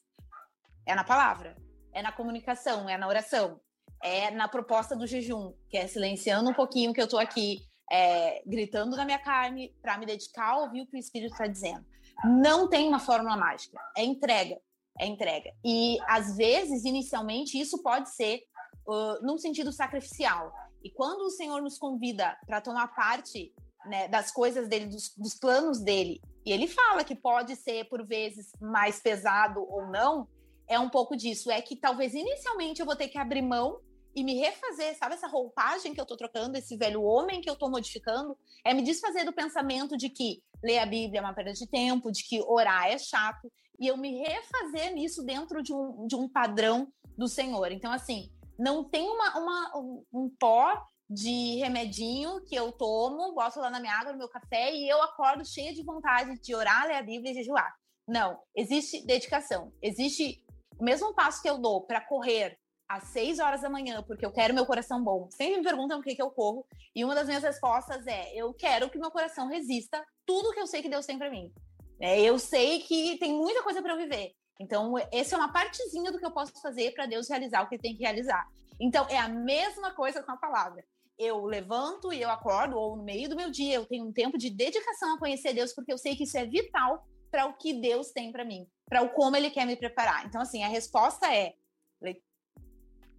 [0.85, 1.57] É na palavra,
[1.91, 3.59] é na comunicação, é na oração
[4.03, 7.59] é na proposta do jejum, que é silenciando um pouquinho que eu estou aqui
[7.91, 11.47] é, gritando na minha carne para me dedicar a ouvir o que o Espírito está
[11.47, 11.85] dizendo.
[12.23, 14.59] Não tem uma fórmula mágica, é entrega,
[14.99, 15.51] é entrega.
[15.63, 18.41] E às vezes, inicialmente, isso pode ser
[18.87, 20.51] uh, num sentido sacrificial.
[20.83, 23.53] E quando o Senhor nos convida para tomar parte
[23.85, 28.05] né, das coisas dele, dos, dos planos dele, e ele fala que pode ser por
[28.05, 30.27] vezes mais pesado ou não,
[30.67, 31.51] é um pouco disso.
[31.51, 33.79] É que talvez inicialmente eu vou ter que abrir mão
[34.17, 37.55] e me refazer, sabe essa roupagem que eu tô trocando, esse velho homem que eu
[37.55, 41.53] tô modificando, é me desfazer do pensamento de que ler a Bíblia é uma perda
[41.53, 43.47] de tempo, de que orar é chato,
[43.79, 47.71] e eu me refazer nisso dentro de um, de um padrão do Senhor.
[47.71, 49.71] Então, assim, não tem uma, uma
[50.11, 54.73] um, pó de remedinho que eu tomo, boto lá na minha água, no meu café,
[54.73, 57.71] e eu acordo cheia de vontade de orar, ler a Bíblia e jejuar.
[58.07, 60.43] Não, existe dedicação, existe
[60.79, 64.31] o mesmo passo que eu dou para correr às 6 horas da manhã, porque eu
[64.31, 65.29] quero meu coração bom.
[65.31, 68.53] Sempre me perguntam o que, que eu corro, e uma das minhas respostas é: eu
[68.53, 71.51] quero que meu coração resista tudo que eu sei que Deus tem para mim.
[71.99, 74.33] É, eu sei que tem muita coisa para eu viver.
[74.59, 77.75] Então, essa é uma partezinha do que eu posso fazer para Deus realizar o que
[77.75, 78.47] ele tem que realizar.
[78.79, 80.83] Então, é a mesma coisa com a palavra.
[81.17, 84.37] Eu levanto e eu acordo, ou no meio do meu dia, eu tenho um tempo
[84.37, 87.73] de dedicação a conhecer Deus, porque eu sei que isso é vital para o que
[87.73, 90.25] Deus tem para mim, para o como Ele quer me preparar.
[90.25, 91.53] Então, assim, a resposta é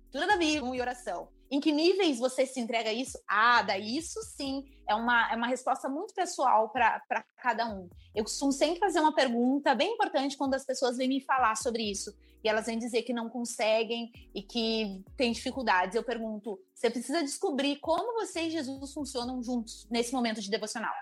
[0.08, 1.28] leitura da Bíblia e oração.
[1.50, 3.18] Em que níveis você se entrega a isso?
[3.26, 7.88] Ah, daí isso sim é uma, é uma resposta muito pessoal para cada um.
[8.14, 11.82] Eu costumo sempre fazer uma pergunta bem importante quando as pessoas vêm me falar sobre
[11.82, 12.14] isso.
[12.44, 15.96] E elas vêm dizer que não conseguem e que têm dificuldades.
[15.96, 20.94] Eu pergunto: você precisa descobrir como você e Jesus funcionam juntos nesse momento de devocional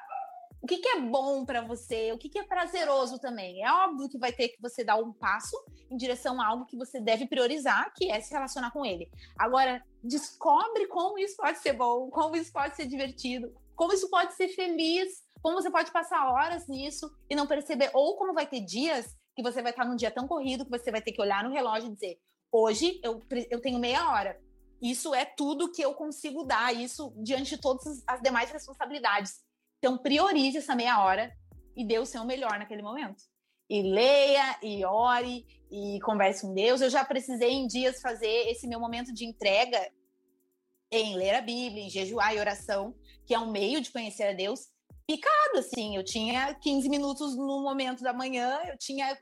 [0.62, 3.62] o que, que é bom para você, o que, que é prazeroso também.
[3.62, 5.57] É óbvio que vai ter que você dar um passo
[5.90, 9.09] em direção a algo que você deve priorizar, que é se relacionar com ele.
[9.38, 14.35] Agora, descobre como isso pode ser bom, como isso pode ser divertido, como isso pode
[14.35, 18.61] ser feliz, como você pode passar horas nisso e não perceber, ou como vai ter
[18.61, 21.45] dias que você vai estar num dia tão corrido que você vai ter que olhar
[21.45, 22.19] no relógio e dizer:
[22.51, 24.40] hoje eu, eu tenho meia hora.
[24.83, 29.45] Isso é tudo que eu consigo dar, isso diante de todas as demais responsabilidades.
[29.87, 31.33] Então, priorize essa meia hora
[31.77, 33.22] e dê o seu melhor naquele momento.
[33.70, 36.81] E leia, e ore, e converse com Deus.
[36.81, 39.79] Eu já precisei em dias fazer esse meu momento de entrega
[40.90, 44.33] em ler a Bíblia, em jejuar e oração, que é um meio de conhecer a
[44.33, 44.66] Deus,
[45.07, 45.94] picado, assim.
[45.94, 49.16] Eu tinha 15 minutos no momento da manhã, eu tinha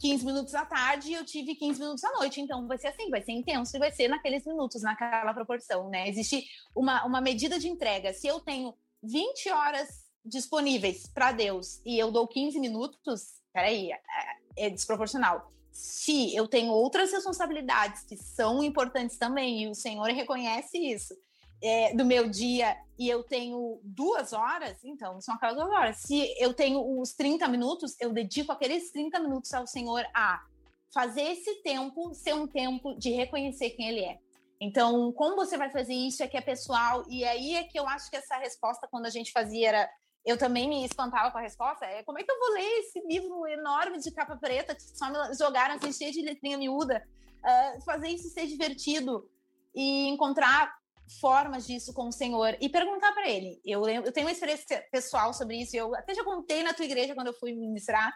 [0.00, 2.42] 15 minutos à tarde e eu tive 15 minutos à noite.
[2.42, 6.10] Então, vai ser assim, vai ser intenso e vai ser naqueles minutos, naquela proporção, né?
[6.10, 6.44] Existe
[6.76, 8.12] uma, uma medida de entrega.
[8.12, 14.66] Se eu tenho 20 horas disponíveis para Deus e eu dou 15 minutos, peraí, é,
[14.66, 15.52] é desproporcional.
[15.70, 21.14] Se eu tenho outras responsabilidades que são importantes também, e o Senhor reconhece isso,
[21.62, 25.96] é, do meu dia e eu tenho duas horas, então são aquelas duas horas.
[25.98, 30.44] Se eu tenho os 30 minutos, eu dedico aqueles 30 minutos ao Senhor a
[30.92, 34.18] fazer esse tempo ser um tempo de reconhecer quem Ele é.
[34.60, 37.86] Então, como você vai fazer isso é que é pessoal, e aí é que eu
[37.88, 39.90] acho que essa resposta, quando a gente fazia, era.
[40.24, 41.84] Eu também me espantava com a resposta.
[41.84, 45.10] É como é que eu vou ler esse livro enorme de capa preta que só
[45.10, 47.06] me jogaram assim, cheio de letrinha miúda?
[47.44, 49.30] Uh, fazer isso ser divertido
[49.74, 50.74] e encontrar
[51.20, 53.60] formas disso com o Senhor e perguntar para ele.
[53.66, 55.76] Eu, eu tenho uma experiência pessoal sobre isso.
[55.76, 58.10] Eu até já contei na tua igreja quando eu fui ministrar,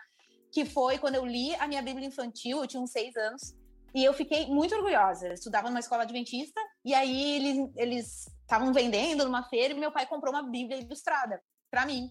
[0.51, 2.62] que foi quando eu li a minha Bíblia infantil.
[2.62, 3.55] Eu tinha uns seis anos
[3.94, 5.29] e eu fiquei muito orgulhosa.
[5.29, 10.07] Eu estudava numa escola adventista e aí eles estavam vendendo numa feira e meu pai
[10.07, 12.11] comprou uma Bíblia ilustrada para mim.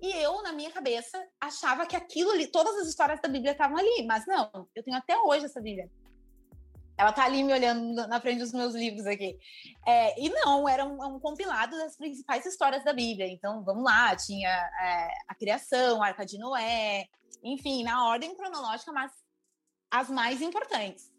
[0.00, 3.76] E eu, na minha cabeça, achava que aquilo ali, todas as histórias da Bíblia estavam
[3.76, 5.90] ali, mas não, eu tenho até hoje essa Bíblia.
[6.96, 9.38] Ela tá ali me olhando na frente dos meus livros aqui.
[9.86, 13.26] É, e não, era um, um, compilado das principais histórias da Bíblia.
[13.26, 17.06] Então, vamos lá, tinha é, a criação, a Arca de Noé,
[17.42, 19.10] enfim, na ordem cronológica, mas
[19.90, 21.10] as mais importantes.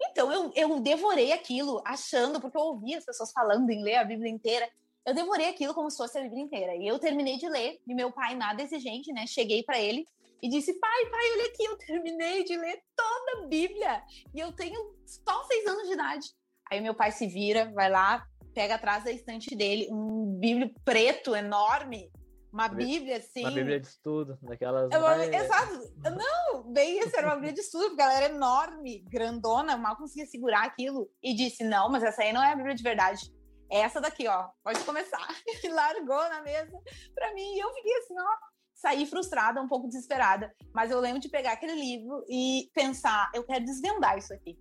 [0.00, 4.04] Então, eu, eu devorei aquilo, achando, porque eu ouvia as pessoas falando em ler a
[4.04, 4.68] Bíblia inteira.
[5.04, 6.74] Eu devorei aquilo como se fosse a Bíblia inteira.
[6.74, 9.26] E eu terminei de ler, e meu pai, nada exigente, né?
[9.26, 10.06] Cheguei para ele
[10.42, 14.02] e disse: Pai, pai, olha aqui, eu terminei de ler toda a Bíblia.
[14.34, 16.28] E eu tenho só seis anos de idade.
[16.70, 21.34] Aí meu pai se vira, vai lá, pega atrás da estante dele um Bíblia preto
[21.34, 22.10] enorme
[22.52, 23.42] uma Bíblia, assim.
[23.42, 24.90] Uma Bíblia de estudo, daquelas.
[24.90, 24.98] É
[25.36, 25.92] Exato.
[26.02, 30.26] Não, bem isso, era uma Bíblia de estudo, porque ela era enorme, grandona, mal conseguia
[30.26, 31.08] segurar aquilo.
[31.22, 33.32] E disse: não, mas essa aí não é a Bíblia de verdade.
[33.70, 35.26] É essa daqui, ó, pode começar.
[35.62, 36.76] E largou na mesa
[37.14, 37.54] pra mim.
[37.54, 38.36] E eu fiquei assim, ó,
[38.74, 40.52] saí frustrada, um pouco desesperada.
[40.74, 44.58] Mas eu lembro de pegar aquele livro e pensar: eu quero desvendar isso aqui.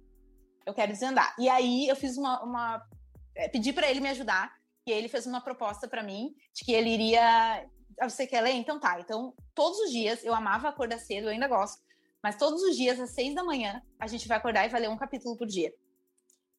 [0.65, 1.33] Eu quero desvendar.
[1.39, 2.43] E aí eu fiz uma.
[2.43, 2.85] uma
[3.35, 4.53] é, pedi para ele me ajudar.
[4.85, 7.67] E ele fez uma proposta para mim de que ele iria
[7.99, 8.51] ah, você quer ler?
[8.51, 8.99] Então tá.
[8.99, 11.81] Então, todos os dias, eu amava acordar cedo, eu ainda gosto,
[12.21, 14.89] mas todos os dias, às seis da manhã, a gente vai acordar e vai ler
[14.89, 15.73] um capítulo por dia.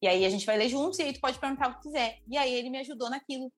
[0.01, 2.19] E aí a gente vai ler juntos e aí tu pode perguntar o que quiser.
[2.27, 3.51] E aí ele me ajudou naquilo.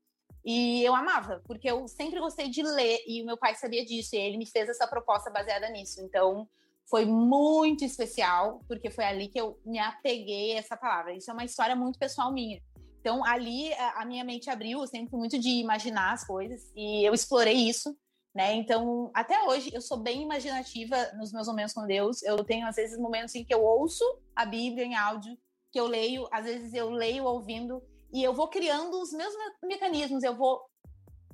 [0.43, 4.13] E eu amava, porque eu sempre gostei de ler e o meu pai sabia disso
[4.15, 6.01] e ele me fez essa proposta baseada nisso.
[6.01, 6.49] Então,
[6.85, 11.13] foi muito especial, porque foi ali que eu me apeguei a essa palavra.
[11.13, 12.61] Isso é uma história muito pessoal minha.
[13.03, 17.05] Então, ali a minha mente abriu, eu sempre fui muito de imaginar as coisas e
[17.05, 17.93] eu explorei isso,
[18.33, 18.53] né?
[18.53, 22.23] Então, até hoje eu sou bem imaginativa nos meus momentos com Deus.
[22.23, 25.37] Eu tenho às vezes momentos em que eu ouço a Bíblia em áudio,
[25.69, 30.23] que eu leio, às vezes eu leio ouvindo e eu vou criando os meus mecanismos,
[30.23, 30.61] eu vou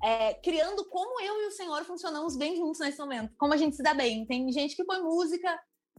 [0.02, 3.76] é, criando como eu e o Senhor funcionamos bem juntos nesse momento, como a gente
[3.76, 4.26] se dá bem.
[4.26, 5.56] Tem gente que põe música,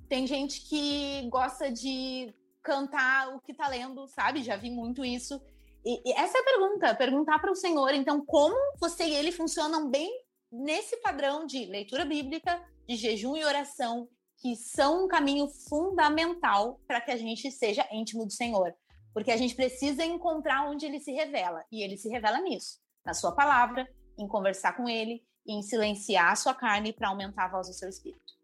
[0.09, 4.43] tem gente que gosta de cantar o que tá lendo, sabe?
[4.43, 5.41] Já vi muito isso.
[5.85, 9.33] E, e essa é a pergunta, perguntar para o Senhor, então, como você e ele
[9.33, 10.11] funcionam bem
[10.51, 17.01] nesse padrão de leitura bíblica, de jejum e oração, que são um caminho fundamental para
[17.01, 18.75] que a gente seja íntimo do Senhor.
[19.12, 21.64] Porque a gente precisa encontrar onde ele se revela.
[21.71, 23.88] E ele se revela nisso, na sua palavra,
[24.19, 27.88] em conversar com ele, em silenciar a sua carne para aumentar a voz do seu
[27.88, 28.35] espírito.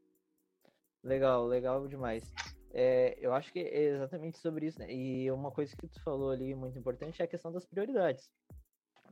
[1.02, 2.24] Legal, legal demais.
[2.78, 4.92] É, eu acho que é exatamente sobre isso, né?
[4.92, 8.30] E uma coisa que tu falou ali muito importante é a questão das prioridades,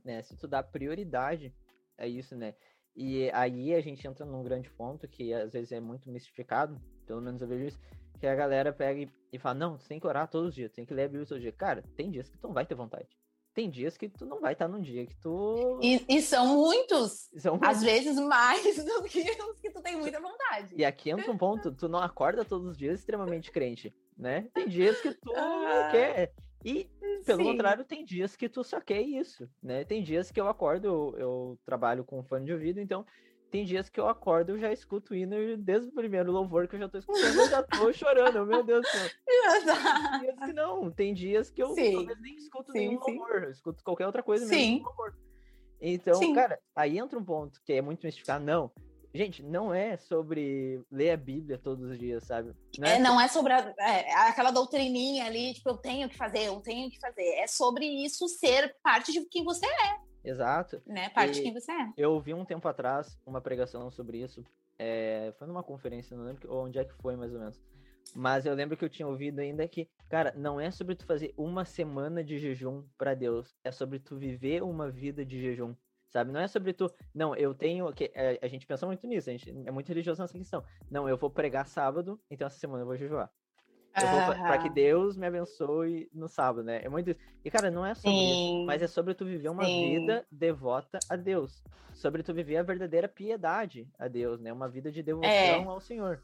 [0.05, 0.22] né?
[0.22, 1.50] Se tu dá prioridade
[1.96, 2.55] a isso, né?
[2.94, 7.22] E aí a gente entra num grande ponto que às vezes é muito mistificado, pelo
[7.22, 7.81] menos eu vejo isso,
[8.20, 10.85] que a galera pega e fala, não, você tem que orar todos os dias, tem
[10.85, 11.57] que ler a Bíblia todos os dias.
[11.57, 13.09] Cara, tem dias que tu não vai ter vontade
[13.54, 15.78] tem dias que tu não vai estar num dia que tu.
[15.80, 17.30] E, e são muitos.
[17.36, 20.74] São Às vezes mais do que os que tu tem muita vontade.
[20.76, 24.48] E aqui entra um ponto: tu não acorda todos os dias extremamente crente, né?
[24.52, 26.34] Tem dias que tu ah, quer.
[26.64, 26.90] E,
[27.26, 27.44] pelo sim.
[27.44, 29.84] contrário, tem dias que tu só quer isso, né?
[29.84, 33.04] Tem dias que eu acordo, eu, eu trabalho com fone de ouvido, então
[33.54, 36.74] tem dias que eu acordo, eu já escuto o hino desde o primeiro louvor que
[36.74, 39.08] eu já tô escutando, eu já tô chorando, meu Deus do céu.
[39.24, 43.16] Tem dias que não, tem dias que eu talvez nem escuto sim, nenhum sim.
[43.16, 44.82] louvor, eu escuto qualquer outra coisa sim.
[44.82, 45.16] louvor.
[45.80, 46.34] Então, sim.
[46.34, 48.72] cara, aí entra um ponto que é muito mistificar, não.
[49.14, 52.52] Gente, não é sobre ler a Bíblia todos os dias, sabe?
[52.76, 56.16] Não é, é não é sobre a, é, aquela doutrininha ali, tipo, eu tenho que
[56.16, 57.22] fazer, eu tenho que fazer.
[57.36, 60.03] É sobre isso ser parte de quem você é.
[60.24, 60.82] Exato.
[60.87, 61.08] Né?
[61.10, 61.92] Parte e de quem você é.
[61.96, 64.42] Eu ouvi um tempo atrás uma pregação sobre isso.
[64.78, 67.60] É, foi numa conferência, não lembro onde é que foi mais ou menos.
[68.14, 71.32] Mas eu lembro que eu tinha ouvido ainda que, cara, não é sobre tu fazer
[71.37, 75.74] uma semana de jejum para Deus, é sobre tu viver uma vida de jejum,
[76.08, 76.30] sabe?
[76.30, 79.32] Não é sobre tu, não, eu tenho, que é, a gente pensa muito nisso, a
[79.32, 80.62] gente é muito religioso nessa questão.
[80.90, 83.30] Não, eu vou pregar sábado, então essa semana eu vou jejuar.
[83.96, 86.80] Vou para que Deus me abençoe no sábado, né?
[86.83, 87.20] É muito isso.
[87.44, 88.57] E, cara, não é sobre Sim.
[88.57, 89.90] isso, mas é sobre tu viver uma Sim.
[89.90, 91.62] vida devota a Deus.
[91.92, 94.52] Sobre tu viver a verdadeira piedade a Deus, né?
[94.52, 95.62] Uma vida de devoção é.
[95.62, 96.20] ao Senhor.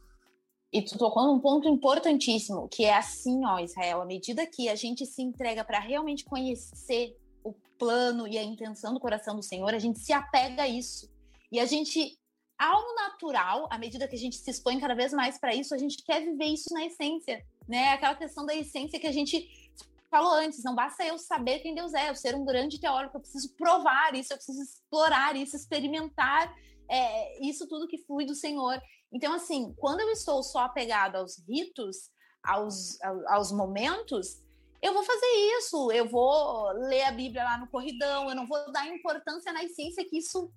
[0.72, 4.74] E tu tocou num ponto importantíssimo, que é assim, ó, Israel, à medida que a
[4.74, 9.72] gente se entrega para realmente conhecer o plano e a intenção do coração do Senhor,
[9.74, 11.08] a gente se apega a isso.
[11.50, 12.16] E a gente,
[12.56, 15.78] ao natural, à medida que a gente se expõe cada vez mais para isso, a
[15.78, 17.92] gente quer viver isso na essência né?
[17.92, 19.48] Aquela questão da essência que a gente
[20.10, 23.20] falou antes, não basta eu saber quem Deus é, eu ser um grande teórico, eu
[23.20, 26.52] preciso provar isso, eu preciso explorar isso, experimentar
[26.90, 28.82] é, isso tudo que flui do Senhor.
[29.12, 32.10] Então, assim, quando eu estou só apegado aos ritos,
[32.42, 34.42] aos, aos momentos,
[34.82, 38.72] eu vou fazer isso, eu vou ler a Bíblia lá no corridão, eu não vou
[38.72, 40.50] dar importância na essência que isso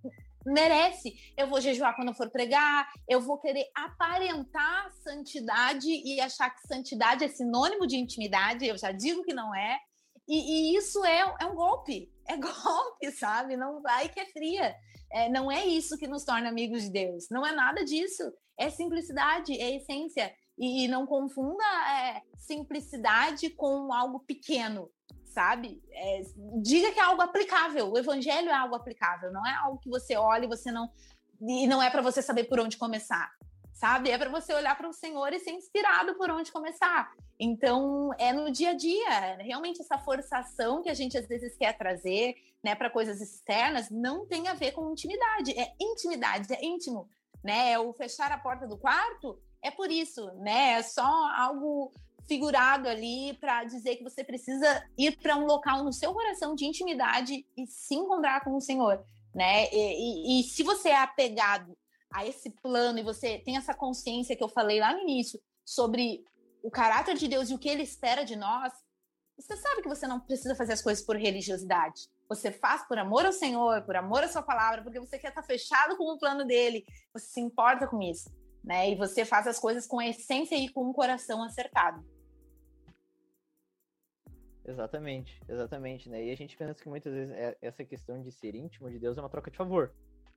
[0.45, 1.13] merece.
[1.37, 6.67] Eu vou jejuar quando eu for pregar, eu vou querer aparentar santidade e achar que
[6.67, 9.79] santidade é sinônimo de intimidade, eu já digo que não é.
[10.27, 13.57] E, e isso é, é um golpe, é golpe, sabe?
[13.57, 14.75] Não vai que é fria.
[15.11, 18.23] É, não é isso que nos torna amigos de Deus, não é nada disso.
[18.57, 20.33] É simplicidade, é essência.
[20.57, 24.87] E, e não confunda é, simplicidade com algo pequeno
[25.33, 25.81] sabe?
[25.91, 26.21] É,
[26.61, 27.91] diga que é algo aplicável.
[27.91, 30.89] O evangelho é algo aplicável, não é algo que você olha e você não
[31.41, 33.29] e não é para você saber por onde começar,
[33.73, 34.09] sabe?
[34.09, 37.11] É para você olhar para o Senhor e ser inspirado por onde começar.
[37.37, 41.77] Então, é no dia a dia, realmente essa forçação que a gente às vezes quer
[41.77, 47.09] trazer, né, para coisas externas, não tem a ver com intimidade, é intimidade, é íntimo,
[47.43, 47.73] né?
[47.73, 50.73] É o fechar a porta do quarto é por isso, né?
[50.73, 51.91] É só algo
[52.27, 56.65] figurado ali para dizer que você precisa ir para um local no seu coração de
[56.65, 59.69] intimidade e se encontrar com o Senhor, né?
[59.71, 61.77] E, e, e, se você é apegado
[62.11, 66.23] a esse plano e você tem essa consciência que eu falei lá no início sobre
[66.63, 68.71] o caráter de Deus e o que Ele espera de nós,
[69.37, 72.07] você sabe que você não precisa fazer as coisas por religiosidade.
[72.29, 75.43] Você faz por amor ao Senhor, por amor à Sua palavra, porque você quer estar
[75.43, 76.85] fechado com o plano dele.
[77.13, 78.31] Você se importa com isso,
[78.63, 78.91] né?
[78.91, 82.12] E você faz as coisas com a essência e com o coração acertado.
[84.65, 86.25] Exatamente, exatamente, né?
[86.25, 89.17] E a gente pensa que muitas vezes é, essa questão de ser íntimo de Deus
[89.17, 89.93] é uma troca de favor,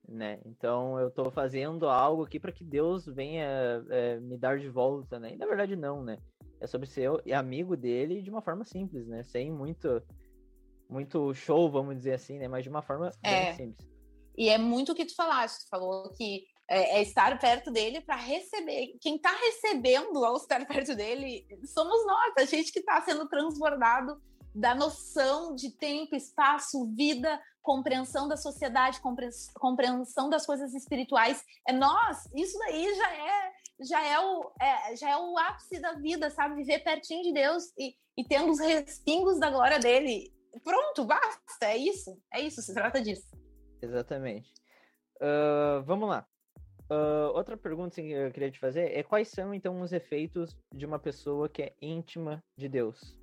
[0.07, 0.39] né?
[0.45, 3.45] Então eu tô fazendo algo aqui para que Deus venha
[3.89, 5.33] é, me dar de volta, né?
[5.33, 6.17] E na verdade não, né?
[6.59, 9.23] É sobre ser amigo dele de uma forma simples, né?
[9.23, 10.01] Sem muito
[10.89, 12.47] muito show, vamos dizer assim, né?
[12.47, 13.45] Mas de uma forma é.
[13.45, 13.87] bem simples.
[14.37, 18.01] E é muito o que tu falaste, tu falou que é, é estar perto dele
[18.01, 18.97] para receber.
[19.01, 24.21] Quem está recebendo ao estar perto dele somos nós, a gente que está sendo transbordado
[24.53, 29.01] da noção de tempo, espaço, vida, compreensão da sociedade,
[29.55, 31.43] compreensão das coisas espirituais.
[31.67, 35.93] É nós, isso daí já é já é o, é, já é o ápice da
[35.93, 36.55] vida, sabe?
[36.55, 40.33] Viver pertinho de Deus e, e tendo os respingos da glória dele.
[40.63, 43.27] Pronto, basta, é isso, é isso, se trata disso.
[43.81, 44.51] Exatamente.
[45.17, 46.27] Uh, vamos lá.
[46.89, 50.85] Uh, outra pergunta que eu queria te fazer é quais são então os efeitos de
[50.85, 53.17] uma pessoa que é íntima de Deus?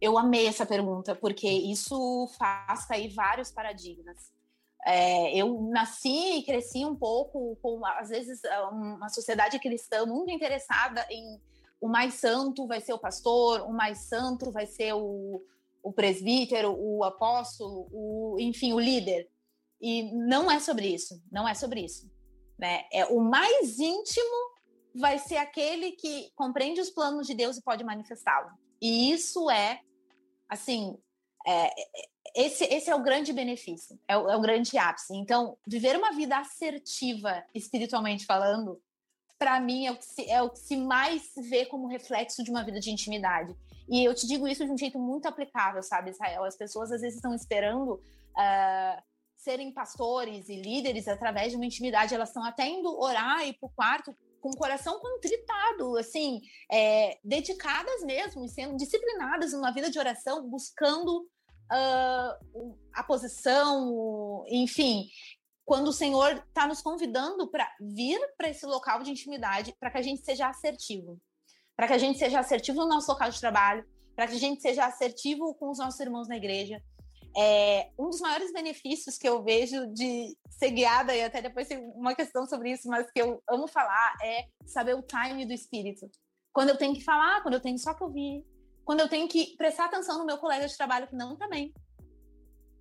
[0.00, 4.32] Eu amei essa pergunta porque isso faz cair vários paradigmas.
[4.84, 8.40] É, eu nasci e cresci um pouco com às vezes
[8.72, 11.40] uma sociedade cristã muito interessada em
[11.82, 15.42] o mais santo vai ser o pastor, o mais santo vai ser o,
[15.82, 19.28] o presbítero, o apóstolo, o, enfim, o líder.
[19.82, 22.08] E não é sobre isso, não é sobre isso.
[22.56, 22.84] Né?
[22.92, 24.52] É, o mais íntimo
[24.94, 28.50] vai ser aquele que compreende os planos de Deus e pode manifestá-lo.
[28.80, 29.80] E isso é,
[30.48, 30.96] assim,
[31.44, 31.70] é,
[32.36, 35.16] esse, esse é o grande benefício, é o, é o grande ápice.
[35.16, 38.80] Então, viver uma vida assertiva, espiritualmente falando,
[39.38, 42.50] para mim é o, que se, é o que se mais vê como reflexo de
[42.50, 43.56] uma vida de intimidade.
[43.88, 46.44] E eu te digo isso de um jeito muito aplicável, sabe, Israel?
[46.44, 49.02] As pessoas às vezes estão esperando uh,
[49.42, 53.66] serem pastores e líderes através de uma intimidade, elas estão até indo orar e para
[53.66, 56.40] o quarto com o coração contritado, assim,
[56.70, 61.28] é, dedicadas mesmo, sendo disciplinadas numa vida de oração, buscando
[61.70, 65.06] uh, a posição, enfim,
[65.64, 69.98] quando o Senhor está nos convidando para vir para esse local de intimidade, para que
[69.98, 71.20] a gente seja assertivo,
[71.76, 74.60] para que a gente seja assertivo no nosso local de trabalho, para que a gente
[74.60, 76.82] seja assertivo com os nossos irmãos na igreja,
[77.36, 81.78] é, um dos maiores benefícios que eu vejo de ser guiada, e até depois tem
[81.94, 86.10] uma questão sobre isso, mas que eu amo falar, é saber o time do espírito.
[86.52, 88.44] Quando eu tenho que falar, quando eu tenho só que ouvir,
[88.84, 91.72] quando eu tenho que prestar atenção no meu colega de trabalho que não também.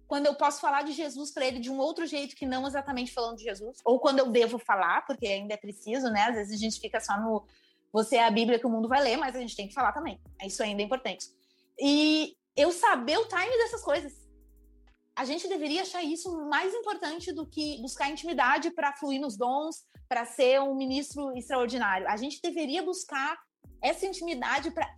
[0.08, 3.14] quando eu posso falar de Jesus para ele de um outro jeito que não exatamente
[3.14, 6.24] falando de Jesus, ou quando eu devo falar, porque ainda é preciso, né?
[6.24, 7.46] Às vezes a gente fica só no
[7.94, 9.94] você é a Bíblia que o mundo vai ler, mas a gente tem que falar
[9.94, 10.20] também.
[10.44, 11.28] Isso ainda é importante.
[11.80, 14.14] E eu saber o time dessas coisas.
[15.22, 19.86] A gente deveria achar isso mais importante do que buscar intimidade para fluir nos dons,
[20.10, 22.08] para ser um ministro extraordinário.
[22.10, 23.38] A gente deveria buscar
[23.84, 24.92] essa intimidade para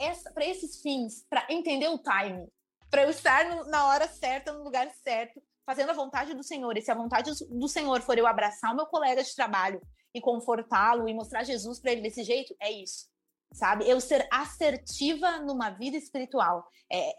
[0.45, 2.47] esses fins, para entender o time,
[2.89, 6.77] para eu estar no, na hora certa, no lugar certo, fazendo a vontade do Senhor.
[6.77, 9.81] E se a vontade do Senhor for eu abraçar o meu colega de trabalho
[10.15, 13.09] e confortá-lo e mostrar Jesus para ele desse jeito, é isso.
[13.51, 13.89] Sabe?
[13.89, 16.65] Eu ser assertiva numa vida espiritual.
[16.89, 17.13] É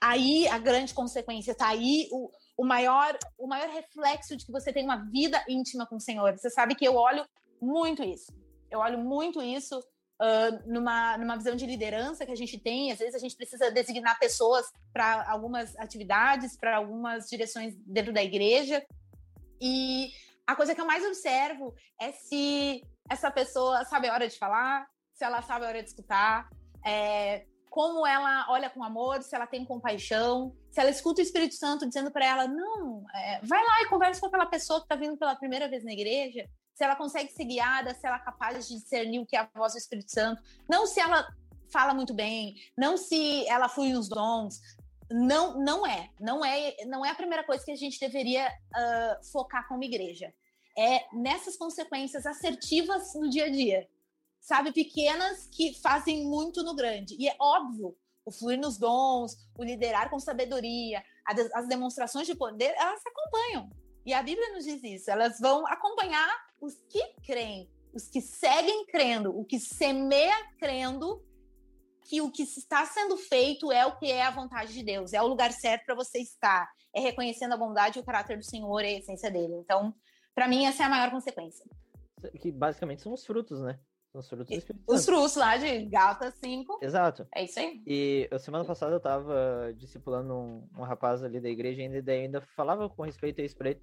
[0.00, 4.72] aí a grande consequência, tá aí o, o maior o maior reflexo de que você
[4.72, 6.36] tem uma vida íntima com o Senhor.
[6.36, 7.26] Você sabe que eu olho
[7.60, 8.32] muito isso.
[8.70, 9.80] Eu olho muito isso
[10.14, 12.92] Uh, numa, numa visão de liderança que a gente tem.
[12.92, 18.22] Às vezes a gente precisa designar pessoas para algumas atividades, para algumas direções dentro da
[18.22, 18.80] igreja.
[19.60, 20.12] E
[20.46, 22.80] a coisa que eu mais observo é se
[23.10, 26.48] essa pessoa sabe a hora de falar, se ela sabe a hora de escutar,
[26.86, 27.44] é,
[27.74, 31.88] como ela olha com amor, se ela tem compaixão, se ela escuta o Espírito Santo
[31.88, 35.16] dizendo para ela: não, é, vai lá e conversa com aquela pessoa que está vindo
[35.16, 38.76] pela primeira vez na igreja, se ela consegue ser guiada, se ela é capaz de
[38.76, 41.26] discernir o que é a voz do Espírito Santo, não se ela
[41.68, 44.60] fala muito bem, não se ela flui nos dons,
[45.10, 49.32] não, não é, não é, não é a primeira coisa que a gente deveria uh,
[49.32, 50.32] focar como igreja.
[50.78, 53.88] É nessas consequências assertivas no dia a dia,
[54.44, 57.16] sabe, pequenas que fazem muito no grande.
[57.18, 61.02] E é óbvio, o fluir nos dons, o liderar com sabedoria,
[61.54, 63.70] as demonstrações de poder, elas acompanham.
[64.04, 65.10] E a Bíblia nos diz isso.
[65.10, 66.28] Elas vão acompanhar
[66.60, 71.24] os que creem, os que seguem crendo, o que semeia crendo
[72.06, 75.22] que o que está sendo feito é o que é a vontade de Deus, é
[75.22, 78.80] o lugar certo para você estar, é reconhecendo a bondade e o caráter do Senhor
[78.82, 79.54] e a essência dele.
[79.54, 79.94] Então,
[80.34, 81.64] para mim, essa é a maior consequência.
[82.38, 83.80] Que basicamente são os frutos, né?
[84.22, 86.78] Frutos do Espírito Os frutos lá de Gata 5.
[86.80, 87.26] Exato.
[87.34, 87.82] É isso aí.
[87.84, 92.12] E a semana passada eu estava discipulando um, um, rapaz ali da igreja e ainda,
[92.12, 93.82] ainda falava com respeito a isso pra ele.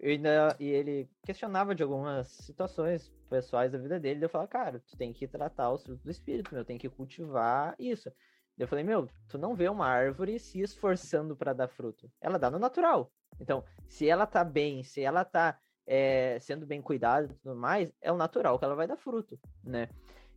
[0.00, 4.24] Ainda, e ele questionava de algumas situações pessoais da vida dele.
[4.24, 7.74] Eu falava, cara, tu tem que tratar os frutos do espírito, meu, tem que cultivar
[7.78, 8.10] isso.
[8.58, 12.10] Eu falei, meu, tu não vê uma árvore se esforçando para dar fruto.
[12.20, 13.10] Ela dá no natural.
[13.40, 17.92] Então, se ela tá bem, se ela tá é, sendo bem cuidada e tudo mais,
[18.00, 19.88] é o natural que ela vai dar fruto, né?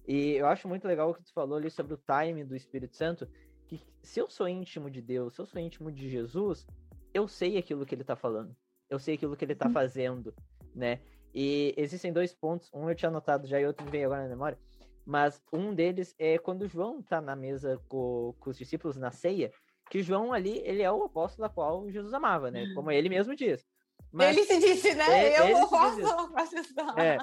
[0.08, 2.96] E eu acho muito legal o que tu falou ali sobre o time do Espírito
[2.96, 3.28] Santo,
[3.68, 6.66] que se eu sou íntimo de Deus, se eu sou íntimo de Jesus,
[7.14, 8.56] eu sei aquilo que ele tá falando.
[8.89, 9.74] Eu sei aquilo que ele tá uhum.
[9.74, 10.34] fazendo,
[10.76, 11.00] né?
[11.34, 14.30] E existem dois pontos, um eu tinha anotado já e outro me veio agora na
[14.30, 14.60] memória,
[15.06, 19.52] mas um deles é quando João tá na mesa com, com os discípulos na ceia,
[19.89, 22.74] que João ali, ele é o apóstolo a qual Jesus amava, né?
[22.74, 23.66] Como ele mesmo diz.
[24.16, 25.34] Mas ele se disse, né?
[25.34, 25.99] É, eu posso
[26.97, 27.18] é.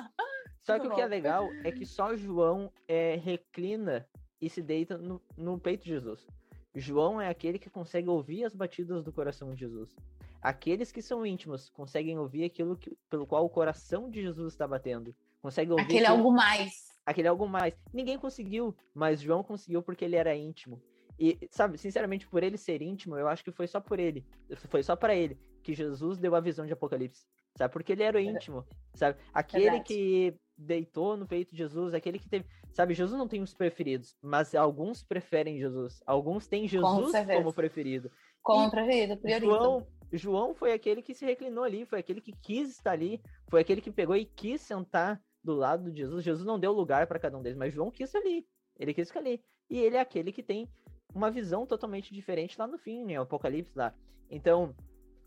[0.60, 4.06] Só que o que é legal é que só João é, reclina
[4.40, 6.26] e se deita no, no peito de Jesus.
[6.74, 9.94] João é aquele que consegue ouvir as batidas do coração de Jesus.
[10.40, 14.66] Aqueles que são íntimos conseguem ouvir aquilo que, pelo qual o coração de Jesus está
[14.66, 15.14] batendo.
[15.40, 16.92] Consegue ouvir aquele algo mais.
[17.06, 17.74] Aquele algo mais.
[17.92, 20.80] Ninguém conseguiu, mas João conseguiu porque ele era íntimo.
[21.18, 24.26] E, sabe, sinceramente, por ele ser íntimo, eu acho que foi só por ele,
[24.68, 27.26] foi só para ele que Jesus deu a visão de Apocalipse.
[27.56, 27.72] Sabe?
[27.72, 29.18] Porque ele era o íntimo, sabe?
[29.32, 29.84] Aquele Verdade.
[29.84, 32.46] que deitou no peito de Jesus, aquele que teve.
[32.72, 36.00] Sabe, Jesus não tem os preferidos, mas alguns preferem Jesus.
[36.06, 38.10] Alguns têm Jesus Com como preferido.
[38.42, 39.46] Como preferido, priorita.
[39.46, 43.60] João, João foi aquele que se reclinou ali, foi aquele que quis estar ali, foi
[43.60, 46.24] aquele que pegou e quis sentar do lado de Jesus.
[46.24, 48.46] Jesus não deu lugar para cada um deles, mas João quis ali.
[48.78, 49.42] Ele quis ficar ali.
[49.68, 50.68] E ele é aquele que tem
[51.14, 53.18] uma visão totalmente diferente lá no fim, né?
[53.18, 53.94] O Apocalipse lá.
[54.30, 54.74] Então,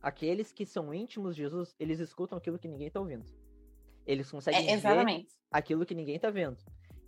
[0.02, 3.26] aqueles que são íntimos de Jesus, eles escutam aquilo que ninguém está ouvindo.
[4.06, 6.58] Eles conseguem é, ver aquilo que ninguém está vendo.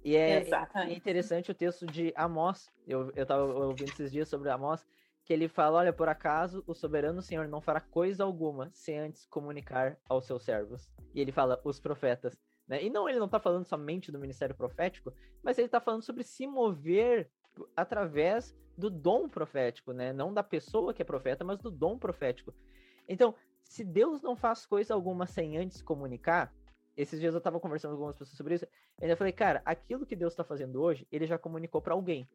[0.04, 0.44] E é,
[0.76, 2.72] é interessante o texto de Amós.
[2.88, 4.86] Eu, eu tava ouvindo esses dias sobre Amós,
[5.26, 9.26] que ele fala: Olha, por acaso o soberano Senhor não fará coisa alguma sem antes
[9.26, 10.90] comunicar aos seus servos.
[11.14, 12.40] E ele fala: os profetas.
[12.68, 12.84] Né?
[12.84, 15.14] E não, ele não está falando somente do ministério profético,
[15.44, 17.30] mas ele está falando sobre se mover
[17.76, 20.14] através do dom profético, né?
[20.14, 22.54] Não da pessoa que é profeta, mas do dom profético.
[23.08, 26.54] Então, se Deus não faz coisa alguma sem antes comunicar,
[26.96, 30.06] esses dias eu estava conversando com algumas pessoas sobre isso, eu ainda falei, cara, aquilo
[30.06, 32.28] que Deus está fazendo hoje, ele já comunicou para alguém.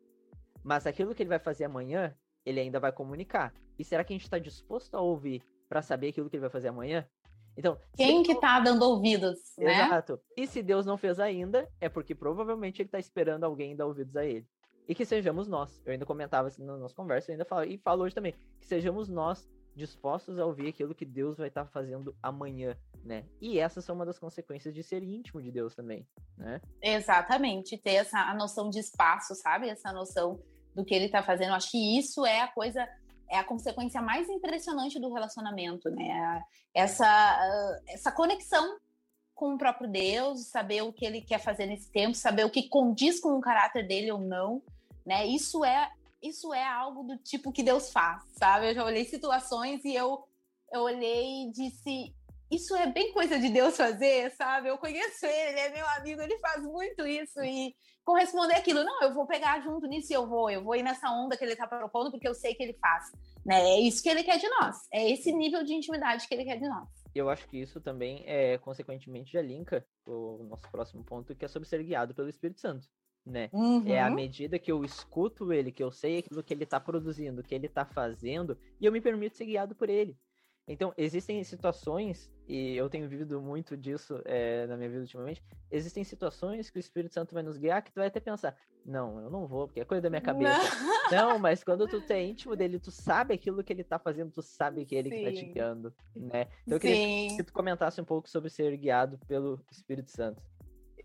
[0.65, 2.15] Mas aquilo que ele vai fazer amanhã,
[2.45, 3.55] ele ainda vai comunicar.
[3.79, 6.51] E será que a gente está disposto a ouvir para saber aquilo que ele vai
[6.51, 7.09] fazer amanhã?
[7.57, 9.87] Então, quem que tá dando ouvidos, né?
[9.87, 10.21] Exato.
[10.37, 14.17] E se Deus não fez ainda, é porque provavelmente ele está esperando alguém dar ouvidos
[14.17, 14.47] a ele
[14.89, 15.81] e que sejamos nós.
[15.85, 18.67] Eu ainda comentava assim na nossa conversa, eu ainda falo, e falo hoje também, que
[18.67, 23.25] sejamos nós dispostos a ouvir aquilo que Deus vai estar tá fazendo amanhã, né?
[23.41, 26.07] E essas são uma das consequências de ser íntimo de Deus também,
[26.37, 26.61] né?
[26.83, 29.69] Exatamente, ter essa a noção de espaço, sabe?
[29.69, 30.41] Essa noção
[30.75, 31.51] do que ele está fazendo.
[31.51, 32.87] Eu acho que isso é a coisa,
[33.31, 36.43] é a consequência mais impressionante do relacionamento, né?
[36.75, 38.79] Essa, essa conexão
[39.35, 42.69] com o próprio Deus, saber o que ele quer fazer nesse tempo, saber o que
[42.69, 44.63] condiz com o caráter dele ou não,
[45.05, 45.27] né?
[45.27, 45.91] Isso é
[46.23, 48.71] isso é algo do tipo que Deus faz, sabe?
[48.71, 50.25] Eu já olhei situações e eu
[50.73, 52.15] eu olhei e disse
[52.53, 54.69] isso é bem coisa de Deus fazer, sabe?
[54.69, 57.75] Eu conheço ele, ele é meu amigo, ele faz muito isso e
[58.05, 58.85] corresponder aquilo.
[58.85, 61.43] Não, eu vou pegar junto nisso e eu vou, eu vou ir nessa onda que
[61.43, 63.11] ele está propondo porque eu sei que ele faz.
[63.45, 63.59] Né?
[63.59, 64.77] É isso que ele quer de nós.
[64.93, 66.89] É esse nível de intimidade que ele quer de nós.
[67.15, 71.49] Eu acho que isso também é, consequentemente, já linka o nosso próximo ponto, que é
[71.49, 72.89] sobre ser guiado pelo Espírito Santo.
[73.25, 73.51] Né?
[73.53, 73.87] Uhum.
[73.87, 77.43] É à medida que eu escuto ele, que eu sei aquilo que ele está produzindo,
[77.43, 80.17] que ele está fazendo, e eu me permito ser guiado por ele.
[80.67, 86.05] Então, existem situações, e eu tenho vivido muito disso é, na minha vida ultimamente, existem
[86.05, 89.31] situações que o Espírito Santo vai nos guiar que tu vai até pensar, não, eu
[89.31, 90.61] não vou, porque é coisa da minha cabeça.
[91.11, 94.31] Não, não mas quando tu é íntimo dele, tu sabe aquilo que ele tá fazendo,
[94.31, 95.17] tu sabe que é ele Sim.
[95.17, 96.47] que tá te guiando, né?
[96.63, 97.37] Então eu queria Sim.
[97.37, 100.43] que tu comentasse um pouco sobre ser guiado pelo Espírito Santo.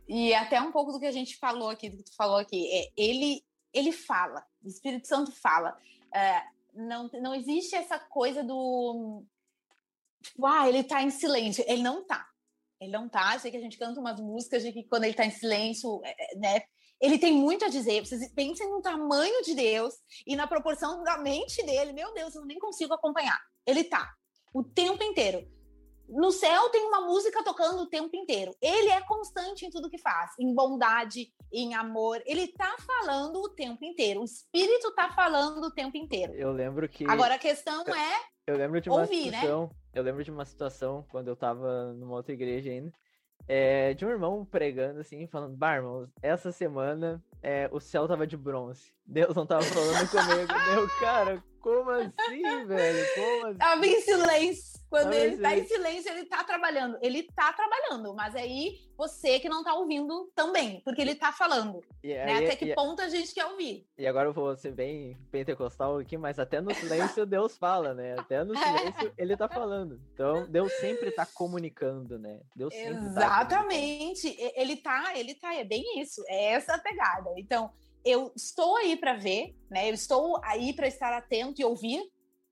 [0.08, 2.70] E até um pouco do que a gente falou aqui, do que tu falou aqui,
[2.72, 3.43] é, ele,
[3.74, 5.78] ele fala, o Espírito Santo fala.
[6.14, 6.41] É,
[6.74, 9.26] não, não existe essa coisa do
[10.28, 11.63] tipo, ah, ele tá em silêncio.
[11.67, 12.25] Ele não tá.
[12.80, 13.38] Ele não tá.
[13.39, 16.15] Sei que a gente canta umas músicas de que quando ele tá em silêncio, é,
[16.34, 16.61] é, né?
[16.99, 18.05] Ele tem muito a dizer.
[18.05, 19.93] Vocês pensem no tamanho de Deus
[20.25, 21.93] e na proporção da mente dele.
[21.93, 23.39] Meu Deus, eu nem consigo acompanhar.
[23.65, 24.11] Ele tá
[24.53, 25.47] o tempo inteiro.
[26.08, 28.55] No céu tem uma música tocando o tempo inteiro.
[28.62, 32.22] Ele é constante em tudo que faz, em bondade, em amor.
[32.26, 34.22] Ele tá falando o tempo inteiro.
[34.22, 36.34] O espírito tá falando o tempo inteiro.
[36.34, 37.05] Eu lembro que.
[37.10, 38.38] Agora a questão é.
[38.47, 39.41] Eu lembro de uma ouvir, né?
[39.41, 39.64] situação.
[39.64, 39.70] Né?
[39.93, 42.93] Eu lembro de uma situação quando eu tava numa outra igreja ainda.
[43.47, 48.36] É, de um irmão pregando assim, falando, Barman, essa semana é, o céu tava de
[48.36, 48.93] bronze.
[49.05, 50.53] Deus não tava falando comigo.
[50.72, 53.07] Meu, cara, como assim, velho?
[53.15, 53.57] Como assim?
[53.57, 54.78] Tava em silêncio.
[54.89, 56.97] Quando ele tá em silêncio, ele tá trabalhando.
[57.01, 61.82] Ele tá trabalhando, mas aí você que não tá ouvindo também, porque ele tá falando.
[62.01, 62.38] Aí, né?
[62.38, 63.86] Até que ponto a gente quer ouvir.
[63.97, 68.15] E agora eu vou ser bem pentecostal aqui, mas até no silêncio Deus fala, né?
[68.18, 69.99] Até no silêncio ele tá falando.
[70.13, 72.39] Então, Deus sempre tá comunicando, né?
[72.55, 74.32] Deus sempre tá Exatamente.
[74.32, 76.24] Tá ele tá, ele tá, é bem isso.
[76.30, 77.30] É essa a pegada.
[77.36, 77.70] Então,
[78.08, 79.89] eu estou aí para ver, né?
[79.89, 82.01] Eu estou aí para estar atento e ouvir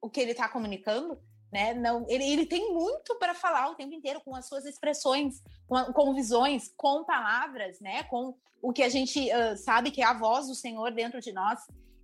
[0.01, 1.18] o que ele está comunicando,
[1.51, 1.74] né?
[1.74, 5.93] Não, ele, ele tem muito para falar o tempo inteiro com as suas expressões, com,
[5.93, 8.03] com, visões, com palavras, né?
[8.03, 11.32] Com o que a gente uh, sabe que é a voz do Senhor dentro de
[11.32, 11.60] nós.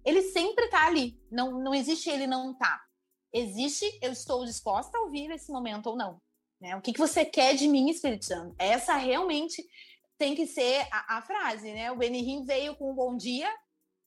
[0.06, 1.20] Ele sempre está ali.
[1.30, 2.82] Não, não existe ele não tá.
[3.34, 6.22] Existe eu estou disposta a ouvir esse momento ou não.
[6.60, 6.76] Né?
[6.76, 8.56] O que, que você quer de mim, Espírito Santo?
[8.60, 9.68] Essa realmente
[10.22, 11.92] tem que ser a, a frase, né?
[11.92, 13.52] O Benihim veio com um bom dia,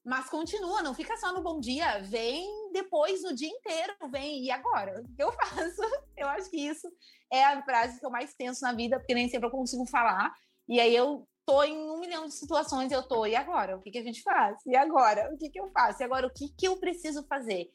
[0.04, 4.48] mas continua, não fica só no bom dia, vem depois no dia inteiro, vem, e
[4.48, 5.02] agora?
[5.02, 5.82] O que eu faço?
[6.16, 6.86] Eu acho que isso
[7.32, 10.32] é a frase que eu mais penso na vida, porque nem sempre eu consigo falar,
[10.68, 13.76] e aí eu tô em um milhão de situações, eu tô, e agora?
[13.76, 14.56] O que, que a gente faz?
[14.64, 15.34] E agora?
[15.34, 16.00] O que, que eu faço?
[16.00, 17.72] E agora, o que, que eu preciso fazer?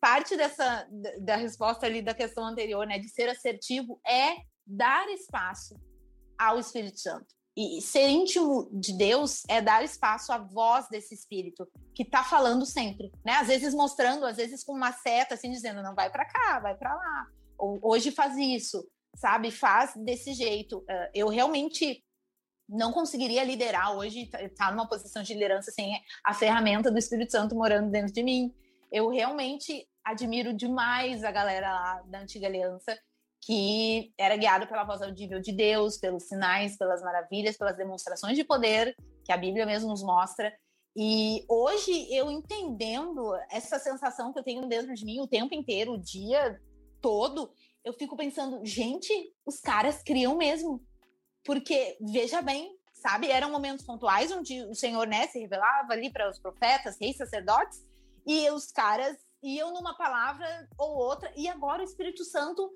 [0.00, 0.88] Parte dessa,
[1.20, 4.36] da resposta ali da questão anterior, né, de ser assertivo, é
[4.66, 5.78] dar espaço
[6.38, 11.68] ao Espírito Santo e ser íntimo de Deus é dar espaço à voz desse espírito
[11.94, 13.32] que está falando sempre, né?
[13.34, 16.74] Às vezes mostrando, às vezes com uma seta assim dizendo não vai para cá, vai
[16.74, 17.26] para lá.
[17.58, 18.82] Ou hoje faz isso,
[19.16, 19.50] sabe?
[19.50, 20.82] Faz desse jeito.
[20.88, 22.02] Ah, eu realmente
[22.66, 27.32] não conseguiria liderar hoje, estar tá numa posição de liderança sem a ferramenta do Espírito
[27.32, 28.54] Santo morando dentro de mim.
[28.90, 32.98] Eu realmente admiro demais a galera lá da antiga aliança
[33.44, 38.44] que era guiado pela voz audível de Deus, pelos sinais, pelas maravilhas, pelas demonstrações de
[38.44, 40.52] poder que a Bíblia mesmo nos mostra.
[40.94, 45.92] E hoje eu entendendo essa sensação que eu tenho dentro de mim o tempo inteiro,
[45.92, 46.60] o dia
[47.00, 47.52] todo,
[47.84, 49.12] eu fico pensando, gente,
[49.44, 50.80] os caras criam mesmo.
[51.44, 56.30] Porque, veja bem, sabe, eram momentos pontuais onde o Senhor né, se revelava ali para
[56.30, 57.84] os profetas, reis, sacerdotes,
[58.24, 60.46] e os caras iam numa palavra
[60.78, 62.70] ou outra, e agora o Espírito Santo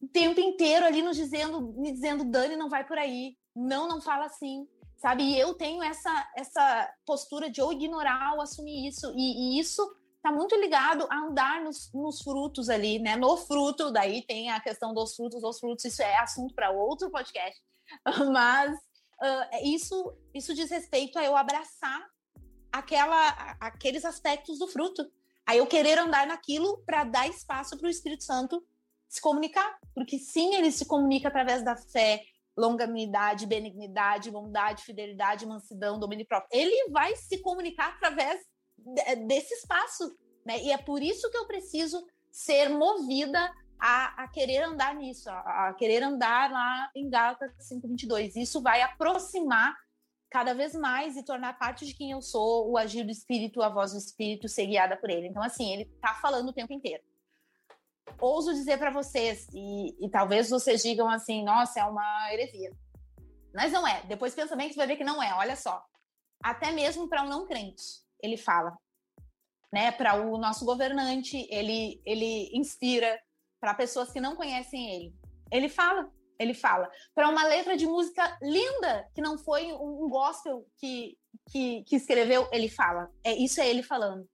[0.00, 4.00] o tempo inteiro ali nos dizendo, me dizendo, Dani, não vai por aí, não, não
[4.00, 4.66] fala assim,
[4.96, 5.22] sabe?
[5.22, 9.82] E eu tenho essa, essa postura de ou ignorar ou assumir isso, e, e isso
[10.16, 13.16] está muito ligado a andar nos, nos, frutos ali, né?
[13.16, 17.10] No fruto, daí tem a questão dos frutos, dos frutos, isso é assunto para outro
[17.10, 17.60] podcast,
[18.32, 22.02] mas uh, isso, isso diz respeito a eu abraçar
[22.72, 25.06] aquela, aqueles aspectos do fruto,
[25.46, 28.64] Aí eu querer andar naquilo para dar espaço para o Espírito Santo
[29.08, 32.22] se comunicar, porque sim, ele se comunica através da fé,
[32.56, 36.58] longanimidade, benignidade, bondade, fidelidade, mansidão, domínio próprio.
[36.58, 38.40] Ele vai se comunicar através
[39.26, 40.60] desse espaço, né?
[40.62, 45.68] E é por isso que eu preciso ser movida a, a querer andar nisso, a,
[45.68, 48.36] a, querer andar lá em Gálatas 5:22.
[48.36, 49.74] Isso vai aproximar
[50.30, 53.68] cada vez mais e tornar parte de quem eu sou, o agir do Espírito, a
[53.68, 55.28] voz do Espírito, ser guiada por ele.
[55.28, 57.02] Então, assim, ele está falando o tempo inteiro
[58.20, 62.70] ouso dizer para vocês, e, e, talvez vocês digam assim, nossa, é uma heresia.
[63.54, 64.02] Mas não é.
[64.02, 65.32] Depois pensa bem que você vai ver que não é.
[65.34, 65.84] Olha só.
[66.42, 67.82] Até mesmo para um não crente,
[68.20, 68.76] ele fala.
[69.72, 69.92] Né?
[69.92, 73.20] Para o nosso governante, ele, ele inspira.
[73.60, 75.14] Para pessoas que não conhecem ele.
[75.50, 76.10] Ele fala.
[76.38, 76.90] Ele fala.
[77.14, 81.16] Para uma letra de música linda, que não foi um gospel que,
[81.50, 83.10] que, que escreveu, ele fala.
[83.22, 84.28] É, isso é ele falando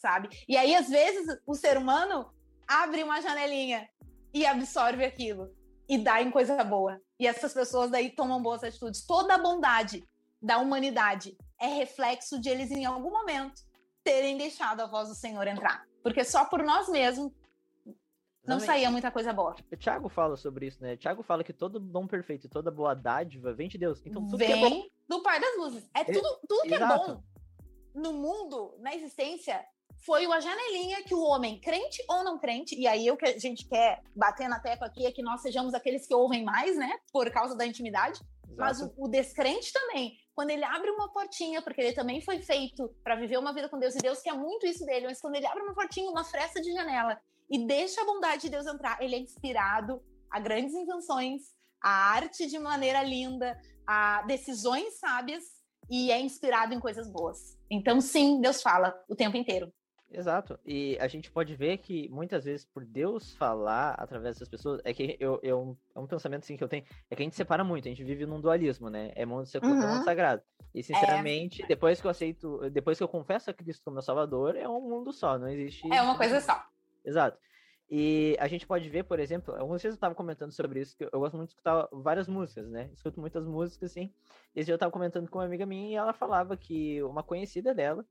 [0.00, 0.30] sabe?
[0.48, 2.32] E aí, às vezes, o ser humano
[2.70, 3.88] abre uma janelinha
[4.32, 5.52] e absorve aquilo
[5.88, 7.00] e dá em coisa boa.
[7.18, 9.04] E essas pessoas daí tomam boas atitudes.
[9.04, 10.06] Toda a bondade
[10.40, 13.60] da humanidade é reflexo de eles em algum momento
[14.04, 15.84] terem deixado a voz do Senhor entrar.
[16.00, 17.32] Porque só por nós mesmos
[18.46, 19.54] não saía muita coisa boa.
[19.70, 20.94] O Tiago fala sobre isso, né?
[20.94, 24.00] O Tiago fala que todo dom perfeito, toda boa dádiva vem de Deus.
[24.06, 24.86] Então tudo vem que é bom...
[25.08, 25.90] do Pai das Luzes.
[25.92, 27.10] É tudo, tudo que Exato.
[27.10, 27.22] é bom
[27.94, 29.64] no mundo, na existência,
[30.04, 33.38] foi uma janelinha que o homem, crente ou não crente, e aí o que a
[33.38, 36.98] gente quer bater na tecla aqui é que nós sejamos aqueles que ouvem mais, né?
[37.12, 38.20] Por causa da intimidade.
[38.44, 38.56] Exato.
[38.56, 42.88] Mas o, o, descrente também, quando ele abre uma portinha, porque ele também foi feito
[43.04, 45.46] para viver uma vida com Deus, e Deus quer muito isso dele, mas quando ele
[45.46, 47.20] abre uma portinha, uma fresta de janela,
[47.50, 51.42] e deixa a bondade de Deus entrar, ele é inspirado a grandes invenções,
[51.82, 55.44] a arte de maneira linda, a decisões sábias,
[55.90, 57.58] e é inspirado em coisas boas.
[57.68, 59.72] Então, sim, Deus fala o tempo inteiro.
[60.12, 60.58] Exato.
[60.64, 64.92] E a gente pode ver que muitas vezes por Deus falar através dessas pessoas, é
[64.92, 67.62] que eu, eu é um pensamento assim que eu tenho, é que a gente separa
[67.62, 69.12] muito, a gente vive num dualismo, né?
[69.14, 69.94] É mundo secular, uhum.
[69.94, 70.42] mundo sagrado.
[70.74, 71.66] E sinceramente, é.
[71.66, 74.80] depois que eu aceito, depois que eu confesso a Cristo como meu salvador, é um
[74.80, 76.60] mundo só, não existe É uma coisa só.
[77.04, 77.38] Exato.
[77.88, 81.08] E a gente pode ver, por exemplo, algumas vezes eu estava comentando sobre isso, que
[81.10, 82.88] eu gosto muito de escutar várias músicas, né?
[82.94, 84.12] Escuto muitas músicas, assim.
[84.54, 87.74] Esse dia eu estava comentando com uma amiga minha e ela falava que uma conhecida
[87.74, 88.06] dela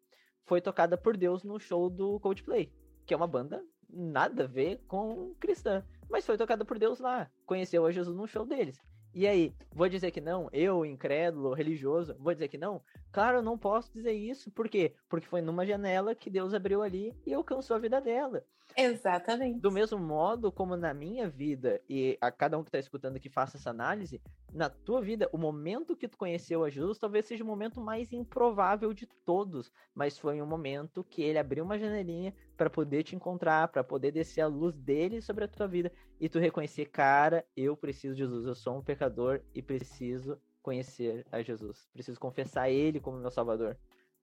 [0.45, 2.71] foi tocada por Deus no show do Coldplay,
[3.05, 7.29] que é uma banda nada a ver com cristã, mas foi tocada por Deus lá,
[7.45, 8.79] conheceu a Jesus no show deles.
[9.13, 10.47] E aí, vou dizer que não?
[10.53, 12.81] Eu, incrédulo, religioso, vou dizer que não?
[13.11, 14.51] Claro, eu não posso dizer isso.
[14.51, 14.93] Por quê?
[15.09, 18.45] Porque foi numa janela que Deus abriu ali e alcançou a vida dela.
[18.79, 19.59] Exatamente.
[19.59, 23.29] Do mesmo modo como na minha vida, e a cada um que está escutando que
[23.29, 24.21] faça essa análise,
[24.53, 28.13] na tua vida, o momento que tu conheceu a Jesus talvez seja o momento mais
[28.13, 33.15] improvável de todos, mas foi um momento que ele abriu uma janelinha para poder te
[33.15, 37.45] encontrar, para poder descer a luz dele sobre a tua vida e tu reconhecer, cara,
[37.57, 42.69] eu preciso de Jesus, eu sou um pecador e preciso conhecer a Jesus, preciso confessar
[42.69, 43.77] ele como meu salvador,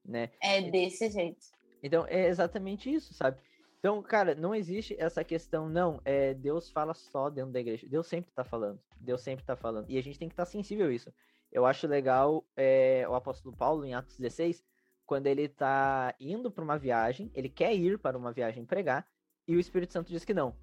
[0.04, 0.30] né?
[0.40, 1.46] É desse jeito.
[1.82, 3.38] Então é exatamente isso, sabe?
[3.78, 7.86] Então, cara, não existe essa questão, não, é, Deus fala só dentro da igreja.
[7.88, 8.80] Deus sempre tá falando.
[9.00, 9.88] Deus sempre tá falando.
[9.88, 11.12] E a gente tem que estar tá sensível a isso.
[11.52, 14.64] Eu acho legal é, o apóstolo Paulo, em Atos 16,
[15.04, 19.06] quando ele tá indo para uma viagem, ele quer ir para uma viagem pregar,
[19.46, 20.56] e o Espírito Santo diz que não.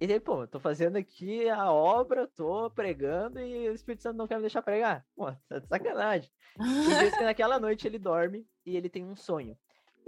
[0.00, 4.28] E daí, pô, tô fazendo aqui a obra, tô pregando e o Espírito Santo não
[4.28, 5.04] quer me deixar pregar.
[5.16, 6.30] Pô, tá de sacanagem.
[6.60, 9.56] E diz que naquela noite ele dorme e ele tem um sonho.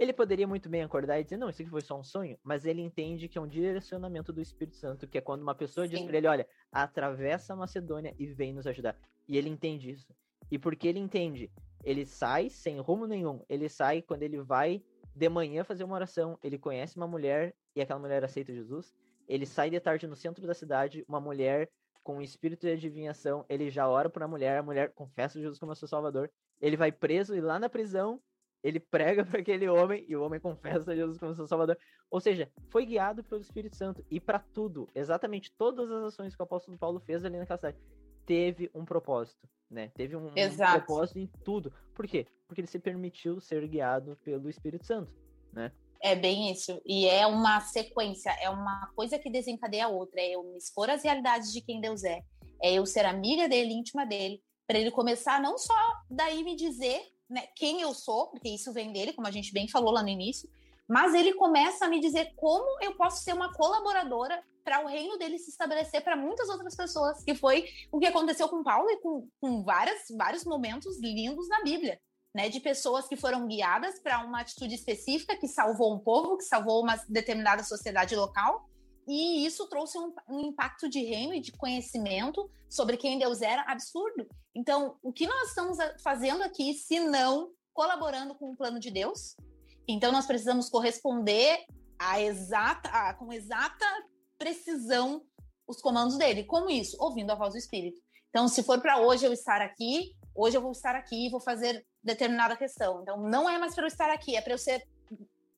[0.01, 2.65] Ele poderia muito bem acordar e dizer, não, isso aqui foi só um sonho, mas
[2.65, 5.93] ele entende que é um direcionamento do Espírito Santo, que é quando uma pessoa Sim.
[5.93, 8.97] diz para ele, olha, atravessa a Macedônia e vem nos ajudar.
[9.27, 10.11] E ele entende isso.
[10.49, 11.51] E porque ele entende,
[11.83, 13.45] ele sai sem rumo nenhum.
[13.47, 14.83] Ele sai quando ele vai
[15.15, 18.95] de manhã fazer uma oração, ele conhece uma mulher e aquela mulher aceita Jesus.
[19.27, 21.69] Ele sai de tarde no centro da cidade, uma mulher
[22.01, 25.59] com um espírito de adivinhação, ele já ora para a mulher, a mulher confessa Jesus
[25.59, 26.31] como seu salvador.
[26.59, 28.19] Ele vai preso e lá na prisão
[28.63, 31.77] ele prega para aquele homem e o homem confessa Jesus como seu salvador.
[32.09, 36.41] Ou seja, foi guiado pelo Espírito Santo e para tudo, exatamente todas as ações que
[36.41, 37.77] o apóstolo Paulo fez ali naquela cidade,
[38.25, 39.91] teve um propósito, né?
[39.95, 41.73] Teve um, um propósito em tudo.
[41.93, 42.27] Por quê?
[42.47, 45.11] Porque ele se permitiu ser guiado pelo Espírito Santo,
[45.51, 45.71] né?
[46.03, 46.81] É bem isso.
[46.83, 50.19] E é uma sequência, é uma coisa que desencadeia a outra.
[50.19, 52.21] É eu me expor às realidades de quem Deus é.
[52.61, 55.73] É eu ser amiga dele, íntima dele, para ele começar não só
[56.09, 57.01] daí me dizer
[57.31, 60.09] né, quem eu sou, porque isso vem dele, como a gente bem falou lá no
[60.09, 60.49] início,
[60.87, 65.17] mas ele começa a me dizer como eu posso ser uma colaboradora para o reino
[65.17, 68.97] dele se estabelecer para muitas outras pessoas, que foi o que aconteceu com Paulo e
[68.97, 71.99] com, com várias, vários momentos lindos na Bíblia.
[72.33, 76.45] né, de pessoas que foram guiadas para uma atitude específica que salvou um povo, que
[76.45, 78.69] salvou uma determinada sociedade local,
[79.07, 83.63] e isso trouxe um, um, impacto de reino e de conhecimento sobre quem Deus era
[83.63, 84.27] absurdo.
[84.55, 89.35] Então, o que nós estamos fazendo aqui, se não colaborando com o plano de Deus?
[89.87, 91.65] Então, nós precisamos corresponder
[91.97, 93.85] a exata, a, com exata
[94.37, 95.23] precisão
[95.67, 96.43] os comandos dele.
[96.43, 96.97] Como isso?
[96.99, 98.01] Ouvindo a voz do Espírito.
[98.29, 101.39] Então, se for para hoje eu estar aqui, hoje eu vou estar aqui e vou
[101.39, 103.01] fazer determinada questão.
[103.01, 104.87] Então, não é mais para eu estar aqui, é para eu ser,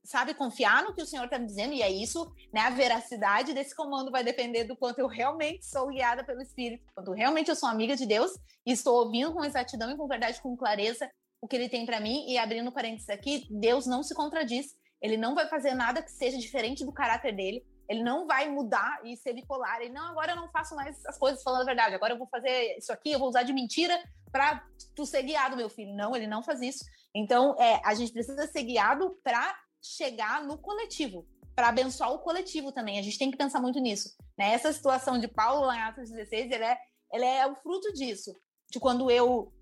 [0.04, 2.62] sabe, confiar no que o Senhor está me dizendo, e é isso, né?
[2.62, 7.12] A veracidade desse comando vai depender do quanto eu realmente sou guiada pelo Espírito, quanto
[7.12, 8.32] realmente eu sou amiga de Deus
[8.66, 11.10] e estou ouvindo com exatidão e com verdade, com clareza
[11.42, 12.26] o que ele tem para mim.
[12.28, 16.38] E abrindo parênteses aqui, Deus não se contradiz, ele não vai fazer nada que seja
[16.38, 17.66] diferente do caráter dele.
[17.90, 19.82] Ele não vai mudar e ser bipolar.
[19.82, 21.94] Ele não, agora eu não faço mais as coisas falando a verdade.
[21.94, 24.02] Agora eu vou fazer isso aqui, eu vou usar de mentira
[24.32, 25.94] para tu ser guiado, meu filho.
[25.94, 26.86] Não, ele não faz isso.
[27.14, 29.54] Então, é, a gente precisa ser guiado para
[29.84, 32.98] chegar no coletivo, para abençoar o coletivo também.
[32.98, 34.16] A gente tem que pensar muito nisso.
[34.38, 34.54] Né?
[34.54, 36.78] Essa situação de Paulo lá em Atos 16, ele é,
[37.12, 38.34] ele é o fruto disso.
[38.72, 39.54] De quando eu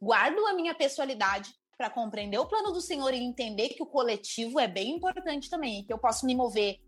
[0.00, 4.58] guardo a minha pessoalidade para compreender o plano do Senhor e entender que o coletivo
[4.58, 6.78] é bem importante também, que eu posso me mover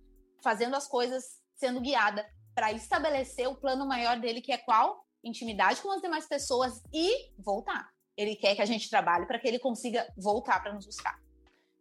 [0.42, 5.04] fazendo as coisas, sendo guiada para estabelecer o plano maior dele, que é qual?
[5.22, 7.88] Intimidade com as demais pessoas e voltar.
[8.16, 11.23] Ele quer que a gente trabalhe para que ele consiga voltar para nos buscar.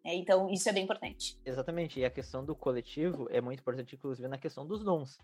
[0.04, 1.40] É, então, isso é bem importante.
[1.46, 2.00] Exatamente.
[2.00, 5.18] E a questão do coletivo é muito importante, inclusive, na questão dos dons.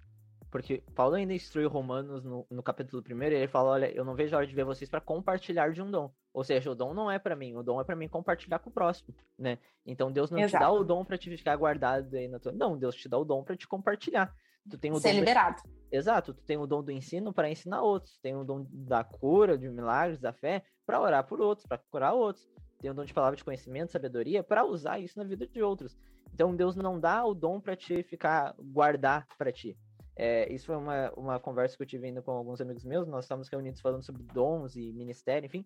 [0.49, 4.15] Porque Paulo ainda instrui Romanos no, no capítulo 1 e ele fala: Olha, eu não
[4.15, 6.11] vejo a hora de ver vocês para compartilhar de um dom.
[6.33, 8.69] Ou seja, o dom não é para mim, o dom é para mim compartilhar com
[8.69, 9.59] o próximo, né?
[9.85, 10.63] Então Deus não Exato.
[10.63, 12.51] te dá o dom para te ficar guardado aí na tua.
[12.51, 14.33] Não, Deus te dá o dom para te compartilhar.
[14.69, 15.61] Tu tem o Ser dom liberado.
[15.91, 19.03] Exato, tu tem o dom do ensino para ensinar outros, tu tem o dom da
[19.03, 22.47] cura, de milagres, da fé, para orar por outros, para curar outros.
[22.79, 25.97] Tem o dom de palavra de conhecimento, sabedoria, para usar isso na vida de outros.
[26.33, 29.77] Então Deus não dá o dom para te ficar guardar para ti.
[30.15, 33.07] É, isso foi uma, uma conversa que eu tive ainda com alguns amigos meus.
[33.07, 35.65] Nós estávamos reunidos falando sobre dons e ministério, enfim.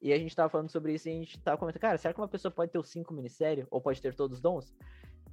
[0.00, 2.20] E a gente estava falando sobre isso e a gente estava comentando, cara, será que
[2.20, 4.74] uma pessoa pode ter os cinco ministérios ou pode ter todos os dons?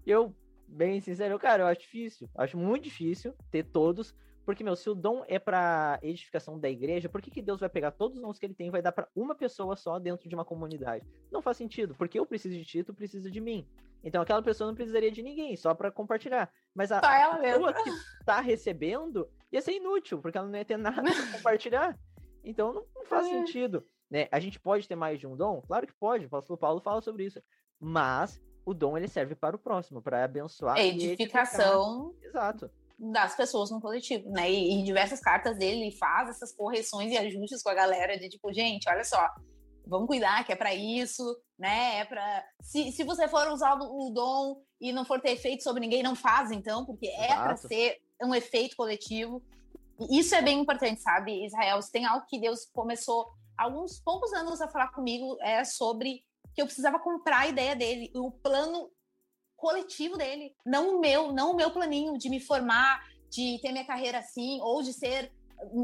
[0.06, 0.36] E eu,
[0.68, 2.30] bem sincero, cara, eu acho difícil.
[2.36, 4.14] Acho muito difícil ter todos,
[4.50, 7.70] porque, meu, se o dom é para edificação da igreja, por que, que Deus vai
[7.70, 10.28] pegar todos os dons que ele tem e vai dar para uma pessoa só dentro
[10.28, 11.06] de uma comunidade?
[11.32, 13.64] Não faz sentido, porque eu preciso de ti, tu precisa de mim.
[14.04, 16.52] Então aquela pessoa não precisaria de ninguém, só para compartilhar.
[16.74, 17.92] Mas a pessoa que
[18.26, 21.96] tá recebendo ia ser inútil, porque ela não ia ter nada para compartilhar.
[22.44, 23.30] Então não, não faz é.
[23.30, 23.86] sentido.
[24.10, 24.28] Né?
[24.32, 25.62] A gente pode ter mais de um dom?
[25.62, 27.40] Claro que pode, o apóstolo Paulo fala sobre isso.
[27.80, 30.80] Mas o dom ele serve para o próximo, para abençoar.
[30.80, 32.16] Edificação.
[32.24, 32.72] Exato.
[33.02, 34.52] Das pessoas no coletivo, né?
[34.52, 38.28] E em diversas cartas dele, ele faz essas correções e ajustes com a galera de
[38.28, 39.26] tipo, gente, olha só,
[39.88, 41.24] vamos cuidar que é para isso,
[41.58, 42.00] né?
[42.00, 45.80] É para se, se você for usar o dom e não for ter efeito sobre
[45.80, 49.42] ninguém, não faz então, porque é para ser um efeito coletivo.
[50.00, 51.82] E isso é bem importante, sabe, Israel?
[51.82, 56.24] Se tem algo que Deus começou alguns poucos anos a falar comigo é sobre
[56.56, 58.90] que eu precisava comprar a ideia dele, o plano
[59.60, 63.86] coletivo dele, não o meu, não o meu planinho de me formar, de ter minha
[63.86, 65.32] carreira assim, ou de ser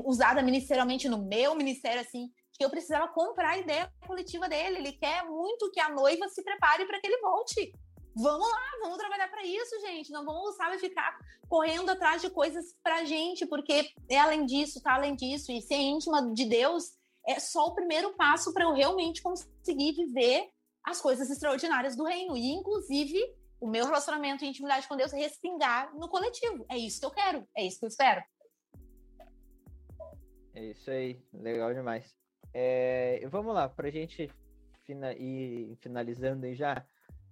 [0.06, 4.78] usada ministerialmente no meu ministério assim que eu precisava comprar a ideia coletiva dele.
[4.78, 7.74] Ele quer muito que a noiva se prepare para que ele volte.
[8.16, 10.12] Vamos lá, vamos trabalhar para isso, gente.
[10.12, 11.18] Não vamos, sabe, ficar
[11.50, 15.52] correndo atrás de coisas para gente, porque é além disso, tá além disso.
[15.52, 16.94] E ser íntima de Deus
[17.28, 20.50] é só o primeiro passo para eu realmente conseguir viver
[20.82, 22.38] as coisas extraordinárias do reino.
[22.38, 23.20] E, inclusive,
[23.60, 26.66] o meu relacionamento e intimidade com Deus respingar no coletivo.
[26.70, 28.24] É isso que eu quero, é isso que eu espero.
[30.54, 32.16] É isso aí, legal demais.
[32.54, 34.32] É, vamos lá, para a gente
[34.86, 36.86] fina, ir finalizando aí já.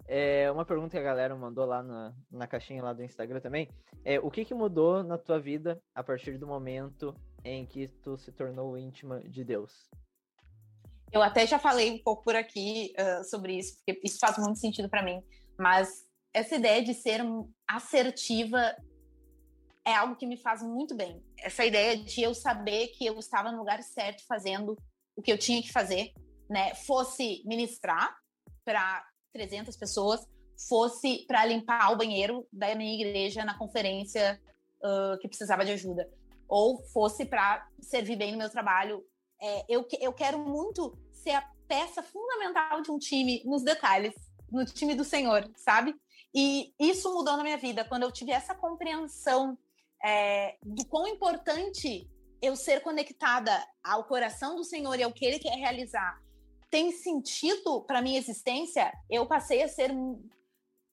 [0.06, 3.70] É, uma pergunta que a galera mandou lá na, na caixinha lá do Instagram também.
[4.04, 7.16] É, o que, que mudou na tua vida a partir do momento
[7.46, 9.90] em que tu se tornou íntima de Deus?
[11.12, 14.60] Eu até já falei um pouco por aqui uh, sobre isso, porque isso faz muito
[14.60, 15.24] sentido para mim.
[15.58, 17.22] Mas essa ideia de ser
[17.68, 18.76] assertiva
[19.86, 21.22] é algo que me faz muito bem.
[21.38, 24.78] Essa ideia de eu saber que eu estava no lugar certo fazendo
[25.16, 26.14] o que eu tinha que fazer,
[26.50, 26.74] né?
[26.74, 28.16] Fosse ministrar
[28.66, 30.26] para 300 pessoas,
[30.68, 34.42] fosse para limpar o banheiro da minha igreja na conferência
[34.82, 36.10] uh, que precisava de ajuda,
[36.48, 39.06] ou fosse para servir bem no meu trabalho.
[39.42, 44.14] É, eu, eu quero muito ser a peça fundamental de um time nos detalhes,
[44.50, 45.96] no time do Senhor, sabe?
[46.34, 47.86] E isso mudou na minha vida.
[47.86, 49.58] Quando eu tive essa compreensão
[50.04, 52.10] é, do quão importante
[52.42, 53.52] eu ser conectada
[53.84, 56.22] ao coração do Senhor e ao que Ele quer realizar
[56.74, 59.92] tem sentido para minha existência, eu passei a ser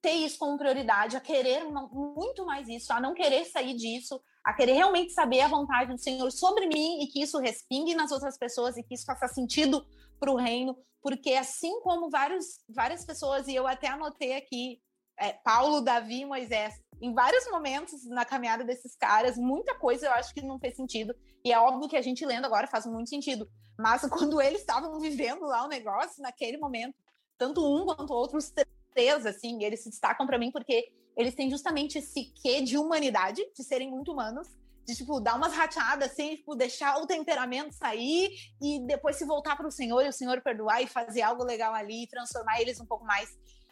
[0.02, 4.52] ter isso como prioridade, a querer muito mais isso, a não querer sair disso, a
[4.52, 8.36] querer realmente saber a vontade do Senhor sobre mim e que isso respingue nas outras
[8.36, 9.86] pessoas e que isso faça sentido
[10.18, 14.82] para o reino, porque assim como vários, várias pessoas, e eu até anotei aqui,
[15.20, 20.12] é, Paulo, Davi e Moisés, em vários momentos na caminhada desses caras, muita coisa eu
[20.12, 21.14] acho que não fez sentido,
[21.44, 23.48] e é óbvio que a gente lendo agora faz muito sentido,
[23.78, 26.94] mas quando eles estavam vivendo lá o negócio, naquele momento,
[27.38, 28.52] tanto um quanto outros
[28.92, 33.42] três, assim, eles se destacam para mim porque eles têm justamente esse quê de humanidade,
[33.54, 34.48] de serem muito humanos,
[34.86, 39.56] de tipo dar umas rateadas assim, tipo deixar o temperamento sair e depois se voltar
[39.56, 42.86] para o Senhor e o Senhor perdoar e fazer algo legal ali, transformar eles um
[42.86, 43.30] pouco mais.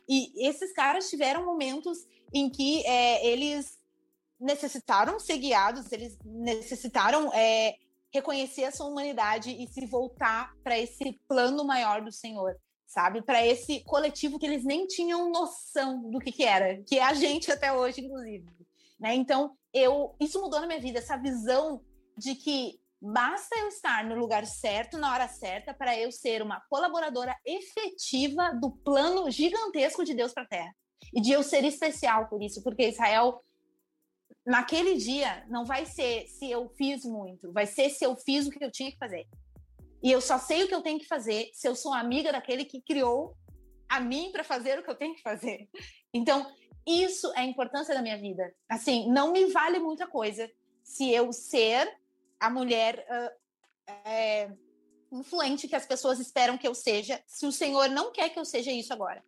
[0.08, 1.98] E esses caras tiveram momentos
[2.32, 3.78] em que é, eles
[4.40, 7.76] necessitaram ser guiados, eles necessitaram é,
[8.12, 12.56] reconhecer a sua humanidade e se voltar para esse plano maior do Senhor
[12.88, 13.20] sabe?
[13.20, 17.12] Para esse coletivo que eles nem tinham noção do que, que era, que é a
[17.12, 18.46] gente até hoje, inclusive.
[18.98, 19.14] Né?
[19.14, 21.82] Então, eu isso mudou na minha vida, essa visão
[22.16, 26.60] de que basta eu estar no lugar certo, na hora certa, para eu ser uma
[26.68, 30.76] colaboradora efetiva do plano gigantesco de Deus para a Terra.
[31.14, 33.42] E de eu ser especial por isso, porque Israel,
[34.44, 38.50] naquele dia, não vai ser se eu fiz muito, vai ser se eu fiz o
[38.50, 39.26] que eu tinha que fazer.
[40.02, 42.64] E eu só sei o que eu tenho que fazer se eu sou amiga daquele
[42.64, 43.36] que criou
[43.88, 45.68] a mim para fazer o que eu tenho que fazer.
[46.12, 46.50] Então,
[46.86, 48.54] isso é a importância da minha vida.
[48.68, 50.50] Assim, não me vale muita coisa
[50.82, 51.86] se eu ser
[52.40, 54.52] a mulher uh, é,
[55.12, 58.44] influente que as pessoas esperam que eu seja, se o Senhor não quer que eu
[58.44, 59.22] seja isso agora.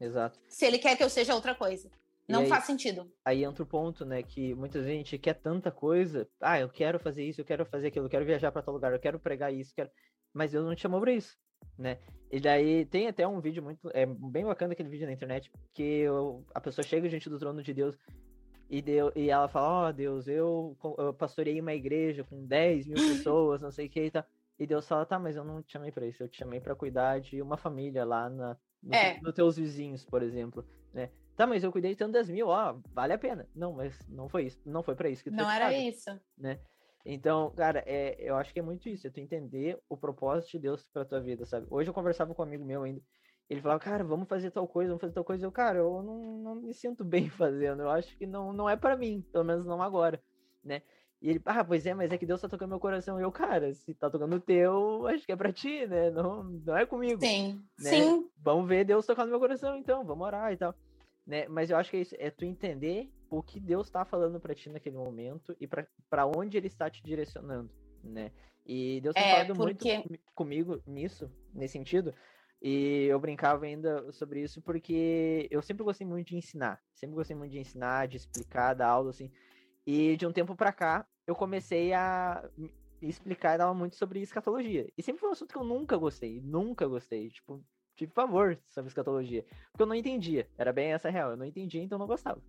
[0.00, 0.38] Exato.
[0.48, 1.90] Se ele quer que eu seja outra coisa.
[2.26, 3.10] Não aí, faz sentido.
[3.24, 6.28] Aí entra o ponto, né, que muita gente quer tanta coisa.
[6.40, 8.92] Ah, eu quero fazer isso, eu quero fazer aquilo, eu quero viajar para tal lugar,
[8.92, 9.90] eu quero pregar isso, quero...
[10.32, 11.36] mas Deus não te chamou para isso,
[11.76, 11.98] né?
[12.30, 15.82] E daí tem até um vídeo muito, é bem bacana aquele vídeo na internet, que
[15.82, 17.96] eu, a pessoa chega diante do trono de Deus
[18.68, 22.86] e, deu, e ela fala, ó oh, Deus, eu, eu pastorei uma igreja com 10
[22.86, 22.96] mil
[23.28, 24.24] pessoas, não sei o que e tal.
[24.58, 26.74] E Deus fala, tá, mas eu não te chamei para isso, eu te chamei para
[26.74, 29.20] cuidar de uma família lá na, no, é.
[29.20, 31.10] nos teus vizinhos, por exemplo, né?
[31.36, 33.48] Tá, mas eu cuidei tanto das mil, ó, vale a pena.
[33.54, 34.60] Não, mas não foi isso.
[34.64, 36.20] Não foi para isso que tu Não era pago, isso.
[36.38, 36.60] Né?
[37.04, 40.60] Então, cara, é, eu acho que é muito isso, é tu entender o propósito de
[40.60, 41.66] Deus pra tua vida, sabe?
[41.68, 43.02] Hoje eu conversava com um amigo meu ainda,
[43.48, 45.44] ele falava, cara, vamos fazer tal coisa, vamos fazer tal coisa.
[45.44, 48.76] Eu, cara, eu não, não me sinto bem fazendo, eu acho que não, não é
[48.76, 50.22] para mim, pelo menos não agora,
[50.62, 50.82] né?
[51.22, 53.18] E ele, ah, pois é, mas é que Deus tá tocando meu coração.
[53.18, 56.10] E eu, cara, se tá tocando o teu, acho que é pra ti, né?
[56.10, 57.18] Não, não é comigo.
[57.18, 57.90] Sim, né?
[57.90, 58.28] sim.
[58.36, 60.74] Vamos ver Deus tocando meu coração, então, vamos orar e tal
[61.26, 61.46] né?
[61.48, 64.54] Mas eu acho que é isso, é tu entender o que Deus está falando para
[64.54, 67.70] ti naquele momento e para onde ele está te direcionando,
[68.02, 68.30] né?
[68.66, 69.98] E Deus tem é, falado porque...
[70.08, 72.14] muito comigo nisso, nesse sentido.
[72.66, 76.80] E eu brincava ainda sobre isso porque eu sempre gostei muito de ensinar.
[76.94, 79.30] Sempre gostei muito de ensinar, de explicar, dar aula, assim.
[79.86, 82.42] E de um tempo para cá, eu comecei a
[83.02, 84.90] explicar e dar muito sobre escatologia.
[84.96, 87.28] E sempre foi um assunto que eu nunca gostei, nunca gostei.
[87.28, 87.62] Tipo,
[87.94, 89.44] tive favor sobre escatologia.
[89.70, 90.48] Porque eu não entendia.
[90.56, 91.32] Era bem essa real.
[91.32, 92.40] Eu não entendia, então não gostava.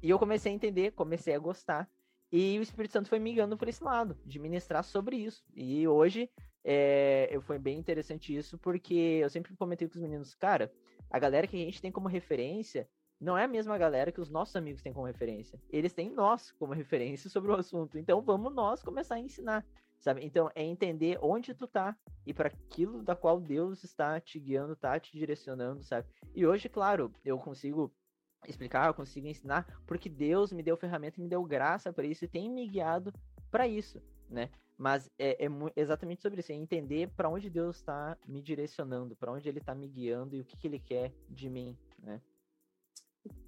[0.00, 1.90] E eu comecei a entender, comecei a gostar.
[2.30, 5.42] E o Espírito Santo foi me guiando por esse lado, de ministrar sobre isso.
[5.52, 6.30] E hoje
[6.64, 10.72] é, foi bem interessante isso, porque eu sempre comentei com os meninos, cara,
[11.10, 12.88] a galera que a gente tem como referência
[13.20, 15.60] não é a mesma galera que os nossos amigos têm como referência.
[15.70, 17.98] Eles têm nós como referência sobre o assunto.
[17.98, 19.66] Então vamos nós começar a ensinar
[20.00, 20.24] sabe?
[20.24, 21.96] Então é entender onde tu tá
[22.26, 26.06] e para aquilo da qual Deus está te guiando, tá te direcionando, sabe?
[26.34, 27.92] E hoje, claro, eu consigo
[28.46, 32.28] explicar, eu consigo ensinar, porque Deus me deu ferramenta me deu graça para isso e
[32.28, 33.12] tem me guiado
[33.50, 34.50] para isso, né?
[34.78, 39.32] Mas é, é, exatamente sobre isso, é entender para onde Deus está me direcionando, para
[39.32, 42.20] onde Ele está me guiando e o que, que Ele quer de mim, né?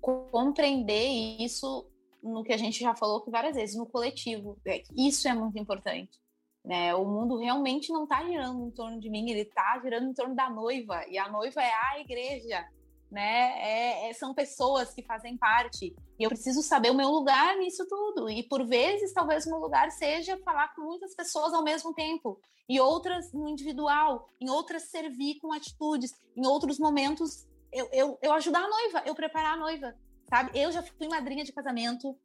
[0.01, 1.07] Compreender
[1.41, 1.89] isso
[2.21, 4.59] no que a gente já falou várias vezes, no coletivo.
[4.67, 6.21] É, isso é muito importante.
[6.65, 6.95] Né?
[6.95, 10.35] O mundo realmente não está girando em torno de mim, ele está girando em torno
[10.35, 12.69] da noiva, e a noiva é a igreja,
[13.11, 13.53] né?
[13.59, 17.87] É, é, são pessoas que fazem parte, e eu preciso saber o meu lugar nisso
[17.89, 18.31] tudo.
[18.31, 22.41] E por vezes, talvez o meu lugar seja falar com muitas pessoas ao mesmo tempo,
[22.69, 28.33] e outras no individual, em outras servir com atitudes, em outros momentos eu, eu, eu
[28.33, 29.95] ajudar a noiva, eu preparar a noiva,
[30.29, 30.51] sabe?
[30.59, 32.17] Eu já fui madrinha de casamento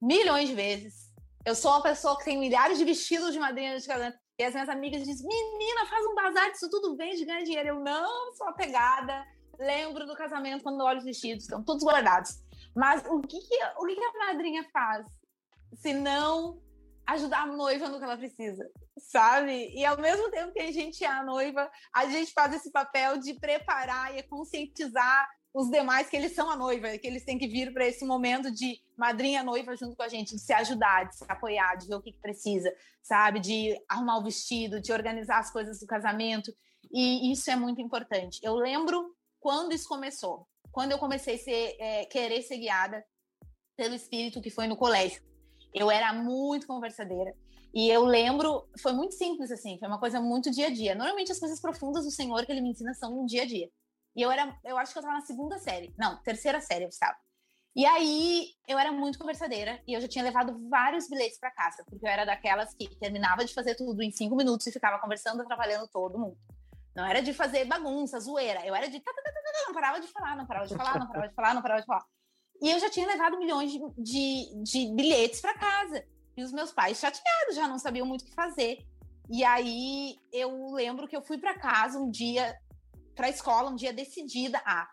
[0.00, 1.10] milhões de vezes
[1.44, 4.18] eu sou uma pessoa que tem milhares de vestidos de madrinha de casamento.
[4.38, 7.68] E as minhas amigas dizem: Menina, faz um bazar disso tudo, vende, ganha dinheiro.
[7.68, 9.26] Eu não sou apegada.
[9.60, 12.42] Lembro do casamento quando olho os vestidos, estão todos guardados.
[12.74, 15.06] Mas o que, que o que, que a madrinha faz?
[15.74, 16.58] Se não
[17.06, 19.70] ajudar a noiva no que ela precisa, sabe?
[19.74, 23.18] E ao mesmo tempo que a gente é a noiva, a gente faz esse papel
[23.18, 27.48] de preparar e conscientizar os demais que eles são a noiva, que eles têm que
[27.48, 31.16] vir para esse momento de madrinha noiva junto com a gente, de se ajudar, de
[31.16, 33.40] se apoiar, de ver o que, que precisa, sabe?
[33.40, 36.50] De arrumar o vestido, de organizar as coisas do casamento.
[36.92, 38.38] E isso é muito importante.
[38.42, 43.04] Eu lembro quando isso começou, quando eu comecei a ser, é, querer ser guiada
[43.76, 45.22] pelo espírito que foi no colégio.
[45.74, 47.34] Eu era muito conversadeira.
[47.72, 50.94] E eu lembro, foi muito simples assim, foi uma coisa muito dia a dia.
[50.94, 53.70] Normalmente as coisas profundas do Senhor que ele me ensina são no dia a dia.
[54.14, 55.94] E eu era, eu acho que eu estava na segunda série.
[55.96, 57.16] Não, terceira série eu estava.
[57.74, 61.84] E aí eu era muito conversadeira e eu já tinha levado vários bilhetes para casa,
[61.88, 65.40] porque eu era daquelas que terminava de fazer tudo em cinco minutos e ficava conversando,
[65.40, 66.36] atrapalhando todo mundo.
[66.94, 68.66] Não era de fazer bagunça, zoeira.
[68.66, 69.02] Eu era de.
[69.66, 71.86] Não parava de falar, não parava de falar, não parava de falar, não parava de
[71.86, 72.04] falar.
[72.62, 76.04] E eu já tinha levado milhões de, de, de bilhetes para casa.
[76.36, 78.78] E os meus pais chateados, já não sabiam muito o que fazer.
[79.30, 82.58] E aí eu lembro que eu fui para casa um dia,
[83.14, 84.82] para a escola, um dia decidida a.
[84.82, 84.88] Ah,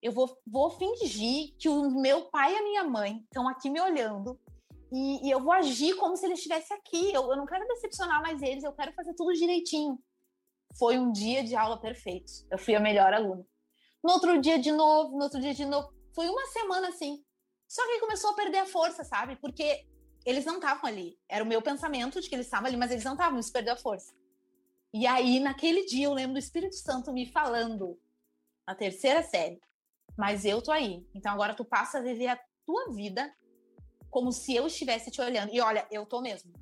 [0.00, 3.80] eu vou, vou fingir que o meu pai e a minha mãe estão aqui me
[3.80, 4.38] olhando
[4.92, 7.12] e, e, eu vou agir como se eles estivessem aqui.
[7.12, 9.98] Eu, eu não quero decepcionar mais eles, eu quero fazer tudo direitinho.
[10.78, 12.32] Foi um dia de aula perfeito.
[12.50, 13.44] Eu fui a melhor aluna.
[14.02, 15.92] No outro dia de novo, no outro dia de novo.
[16.14, 17.24] Foi uma semana assim.
[17.66, 19.36] Só que começou a perder a força, sabe?
[19.36, 19.86] Porque
[20.24, 21.18] eles não estavam ali.
[21.28, 23.74] Era o meu pensamento de que eles estavam ali, mas eles não estavam, isso perdeu
[23.74, 24.14] a força.
[24.92, 27.98] E aí, naquele dia, eu lembro do Espírito Santo me falando,
[28.66, 29.60] na terceira série,
[30.16, 31.06] mas eu tô aí.
[31.14, 33.34] Então agora tu passa a viver a tua vida
[34.10, 35.52] como se eu estivesse te olhando.
[35.52, 36.52] E olha, eu tô mesmo.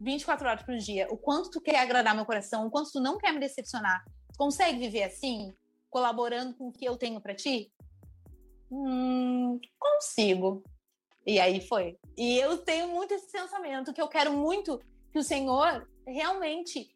[0.00, 1.06] 24 horas por dia.
[1.10, 4.04] O quanto tu quer agradar meu coração, o quanto tu não quer me decepcionar.
[4.36, 5.52] Consegue viver assim,
[5.90, 7.72] colaborando com o que eu tenho para ti?
[8.70, 10.62] Hum, consigo.
[11.26, 11.98] E aí foi.
[12.16, 14.80] E eu tenho muito esse pensamento que eu quero muito
[15.12, 16.94] que o Senhor realmente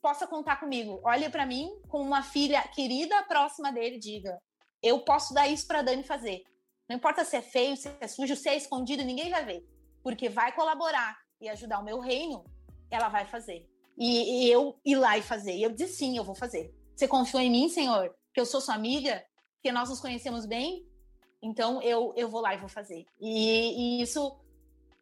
[0.00, 1.00] possa contar comigo.
[1.04, 4.38] Olhe para mim como uma filha querida, próxima dele, diga:
[4.82, 6.42] eu posso dar isso para Dani fazer.
[6.88, 9.64] Não importa se é feio, se é sujo, se é escondido, ninguém vai ver,
[10.02, 12.44] porque vai colaborar e ajudar o meu reino,
[12.90, 13.68] ela vai fazer.
[13.96, 15.56] E, e eu ir lá e fazer.
[15.56, 16.74] E eu disse sim, eu vou fazer.
[16.94, 19.24] Você confiou em mim, Senhor, que eu sou sua amiga,
[19.62, 20.86] que nós nos conhecemos bem,
[21.42, 23.06] então eu eu vou lá e vou fazer.
[23.20, 24.38] E, e isso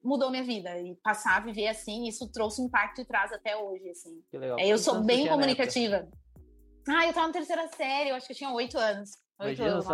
[0.02, 3.88] mudou minha vida e passar a viver assim, isso trouxe impacto e traz até hoje,
[3.90, 4.22] assim.
[4.30, 4.58] Que legal.
[4.58, 6.08] Eu sou bem comunicativa.
[6.88, 9.10] Ah, eu tava na terceira série, eu acho que eu tinha oito anos.
[9.40, 9.86] Oito anos,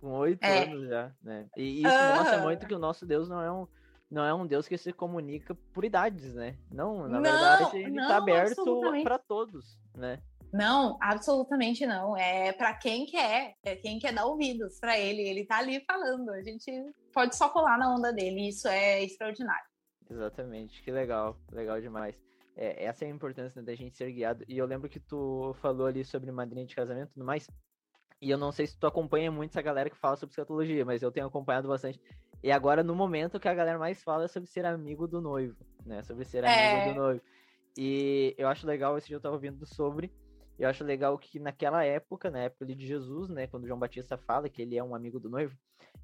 [0.00, 0.64] com oito é.
[0.64, 1.46] anos já, né?
[1.56, 3.66] E isso uh mostra muito que o nosso Deus não é um
[4.10, 6.56] não é um Deus que se comunica por idades, né?
[6.70, 10.22] Não, na não, verdade, ele está aberto para todos, né?
[10.52, 12.16] Não, absolutamente não.
[12.16, 15.22] É para quem quer, é quem quer dar ouvidos para ele.
[15.22, 16.30] Ele tá ali falando.
[16.30, 16.70] A gente
[17.12, 18.48] pode só colar na onda dele.
[18.48, 19.66] Isso é extraordinário.
[20.08, 22.16] Exatamente, que legal, legal demais.
[22.56, 24.44] É, essa é a importância né, da gente ser guiado.
[24.48, 27.46] E eu lembro que tu falou ali sobre madrinha de casamento tudo mais.
[28.20, 31.02] E eu não sei se tu acompanha muito essa galera que fala sobre escatologia, mas
[31.02, 32.00] eu tenho acompanhado bastante.
[32.46, 35.56] E agora, no momento, que a galera mais fala é sobre ser amigo do noivo,
[35.84, 36.00] né?
[36.04, 36.74] Sobre ser é...
[36.74, 37.20] amigo do noivo.
[37.76, 40.12] E eu acho legal, esse dia eu tava ouvindo sobre.
[40.56, 43.48] Eu acho legal que naquela época, na época de Jesus, né?
[43.48, 45.58] Quando João Batista fala que ele é um amigo do noivo,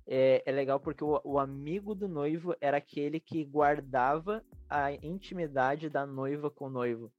[0.04, 5.88] é, é legal porque o, o amigo do noivo era aquele que guardava a intimidade
[5.88, 7.12] da noiva com o noivo.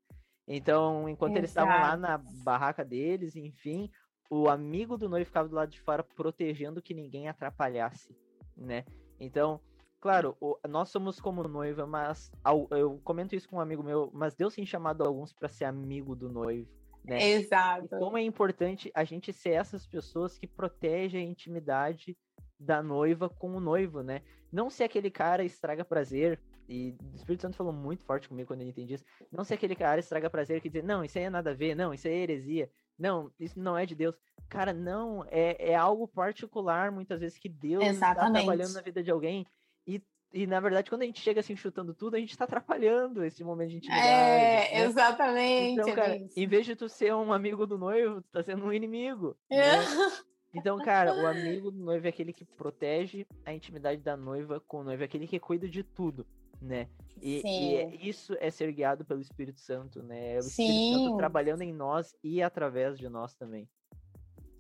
[0.46, 1.40] Então, enquanto Exato.
[1.40, 3.90] eles estavam lá na barraca deles, enfim,
[4.30, 8.14] o amigo do noivo ficava do lado de fora protegendo que ninguém atrapalhasse,
[8.58, 8.84] né?
[9.24, 9.60] Então,
[10.00, 14.10] claro, o, nós somos como noiva, mas ao, eu comento isso com um amigo meu,
[14.14, 16.70] mas Deus tem chamado alguns para ser amigo do noivo,
[17.04, 17.32] né?
[17.32, 17.86] Exato.
[17.86, 22.18] E como é importante a gente ser essas pessoas que protegem a intimidade
[22.60, 24.22] da noiva com o noivo, né?
[24.52, 28.62] Não ser aquele cara estraga prazer, e o Espírito Santo falou muito forte comigo quando
[28.62, 29.06] ele entendi isso.
[29.32, 31.76] Não ser aquele cara estraga prazer que diz, não, isso aí é nada a ver,
[31.76, 34.16] não, isso aí é heresia não, isso não é de Deus.
[34.50, 39.12] Cara, não, é, é algo particular, muitas vezes, que Deus está trabalhando na vida de
[39.12, 39.46] alguém.
[39.88, 43.24] E, e, na verdade, quando a gente chega assim, chutando tudo, a gente está atrapalhando
[43.24, 44.08] esse momento de intimidade.
[44.08, 44.84] É, né?
[44.86, 45.80] exatamente.
[45.80, 48.74] Então, cara, em vez de tu ser um amigo do noivo, tu tá sendo um
[48.74, 49.36] inimigo.
[49.50, 49.78] É.
[49.78, 49.86] Né?
[50.56, 54.82] Então, cara, o amigo do noivo é aquele que protege a intimidade da noiva com
[54.82, 56.28] o noivo, é aquele que cuida de tudo,
[56.64, 56.88] né?
[57.22, 60.36] E, e, é, isso é ser guiado pelo Espírito Santo, né?
[60.36, 60.64] É o Sim.
[60.64, 63.68] Espírito Santo trabalhando em nós e através de nós também.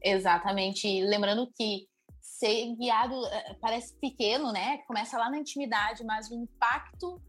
[0.01, 1.03] Exatamente.
[1.03, 1.87] Lembrando que
[2.21, 4.77] ser guiado eh, parece pequeno, né?
[4.87, 7.21] Começa lá na intimidade, mas o impacto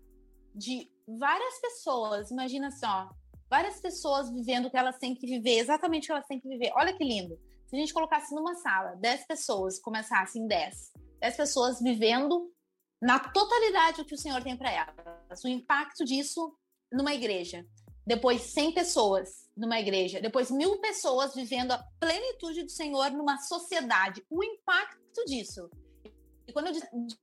[0.55, 3.09] de várias pessoas, imagina só,
[3.51, 6.49] várias pessoas vivendo o que elas têm que viver, exatamente o que elas têm que
[6.49, 6.73] viver.
[6.77, 7.37] Olha que lindo.
[7.67, 12.54] Se a gente colocasse numa sala 10 pessoas, começassem 10, 10 pessoas vivendo
[13.01, 15.45] na totalidade o que o Senhor tem para elas.
[15.45, 16.57] O impacto disso
[16.93, 17.67] numa igreja.
[18.07, 20.21] Depois 100 pessoas numa igreja.
[20.21, 24.25] Depois mil pessoas vivendo a plenitude do Senhor numa sociedade.
[24.31, 25.71] O impacto disso.
[26.47, 26.73] E quando eu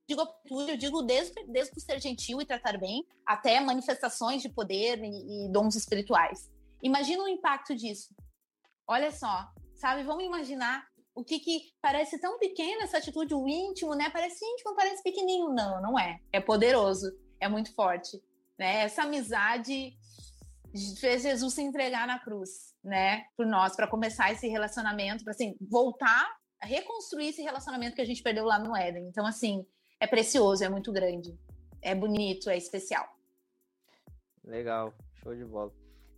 [0.08, 5.00] digo plenitude, eu digo desde, desde ser gentil e tratar bem, até manifestações de poder
[5.04, 6.50] e, e dons espirituais.
[6.82, 8.16] Imagina o impacto disso.
[8.88, 10.04] Olha só, sabe?
[10.04, 10.88] Vamos imaginar
[11.22, 14.10] o que, que parece tão pequeno essa atitude, o íntimo, né?
[14.10, 15.54] Parece íntimo, parece pequenininho.
[15.54, 16.20] Não, não é.
[16.34, 18.22] É poderoso, é muito forte.
[18.58, 18.82] Né?
[18.82, 19.96] Essa amizade
[21.00, 23.26] fez Jesus se entregar na cruz, né?
[23.38, 28.06] Por nós, para começar esse relacionamento, para assim, voltar a reconstruir esse relacionamento que a
[28.06, 29.08] gente perdeu lá no Éden.
[29.08, 29.66] Então, assim,
[30.00, 31.38] é precioso, é muito grande,
[31.82, 33.08] é bonito, é especial.
[34.44, 35.72] Legal, show de bola.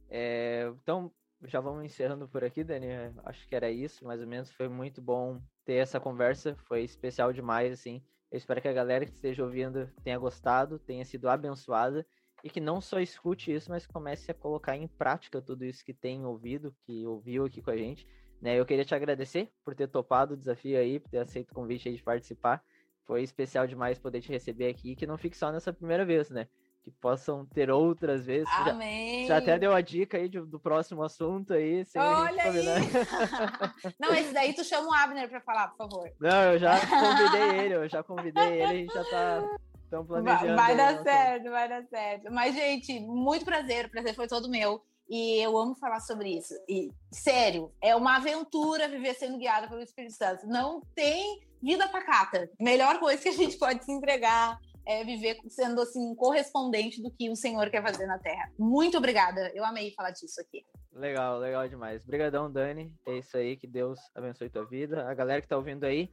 [0.09, 1.11] É, então,
[1.45, 2.87] já vamos encerrando por aqui, Dani.
[3.25, 4.51] Acho que era isso, mais ou menos.
[4.51, 8.01] Foi muito bom ter essa conversa, foi especial demais, assim.
[8.31, 12.05] Eu espero que a galera que esteja ouvindo tenha gostado, tenha sido abençoada
[12.43, 15.93] e que não só escute isso, mas comece a colocar em prática tudo isso que
[15.93, 18.07] tem ouvido, que ouviu aqui com a gente.
[18.41, 18.59] Né?
[18.59, 21.87] Eu queria te agradecer por ter topado o desafio aí, por ter aceito o convite
[21.87, 22.63] aí de participar.
[23.05, 26.47] Foi especial demais poder te receber aqui que não fique só nessa primeira vez, né?
[26.83, 28.49] Que possam ter outras vezes.
[28.51, 29.25] Amém.
[29.25, 31.85] Já, já até deu a dica aí de, do próximo assunto aí.
[31.95, 32.53] Olha aí.
[33.99, 36.11] Não, esse daí tu chama o Abner para falar, por favor.
[36.19, 39.57] Não, eu já convidei ele, eu já convidei ele, a gente já tá
[39.89, 40.55] tão planejando.
[40.55, 42.31] Vai, vai dar certo, vai dar certo.
[42.31, 44.83] Mas, gente, muito prazer, o prazer foi todo meu.
[45.09, 46.53] E eu amo falar sobre isso.
[46.67, 50.47] E, sério, é uma aventura viver sendo guiada pelo Espírito Santo.
[50.47, 52.49] Não tem vida pacata.
[52.59, 57.29] Melhor coisa que a gente pode se entregar é, viver sendo assim correspondente do que
[57.29, 58.51] o Senhor quer fazer na Terra.
[58.57, 59.51] Muito obrigada.
[59.53, 60.65] Eu amei falar disso aqui.
[60.91, 62.03] Legal, legal demais.
[62.03, 62.93] Obrigadão, Dani.
[63.07, 65.07] É isso aí, que Deus abençoe tua vida.
[65.09, 66.11] A galera que tá ouvindo aí,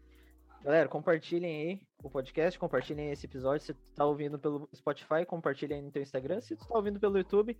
[0.62, 3.66] galera, compartilhem aí o podcast, compartilhem esse episódio.
[3.66, 6.40] Se tu tá ouvindo pelo Spotify, compartilha aí no teu Instagram.
[6.40, 7.58] Se tu tá ouvindo pelo YouTube,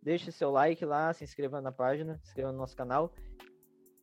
[0.00, 3.12] deixe seu like lá, se inscreva na página, se inscreva no nosso canal.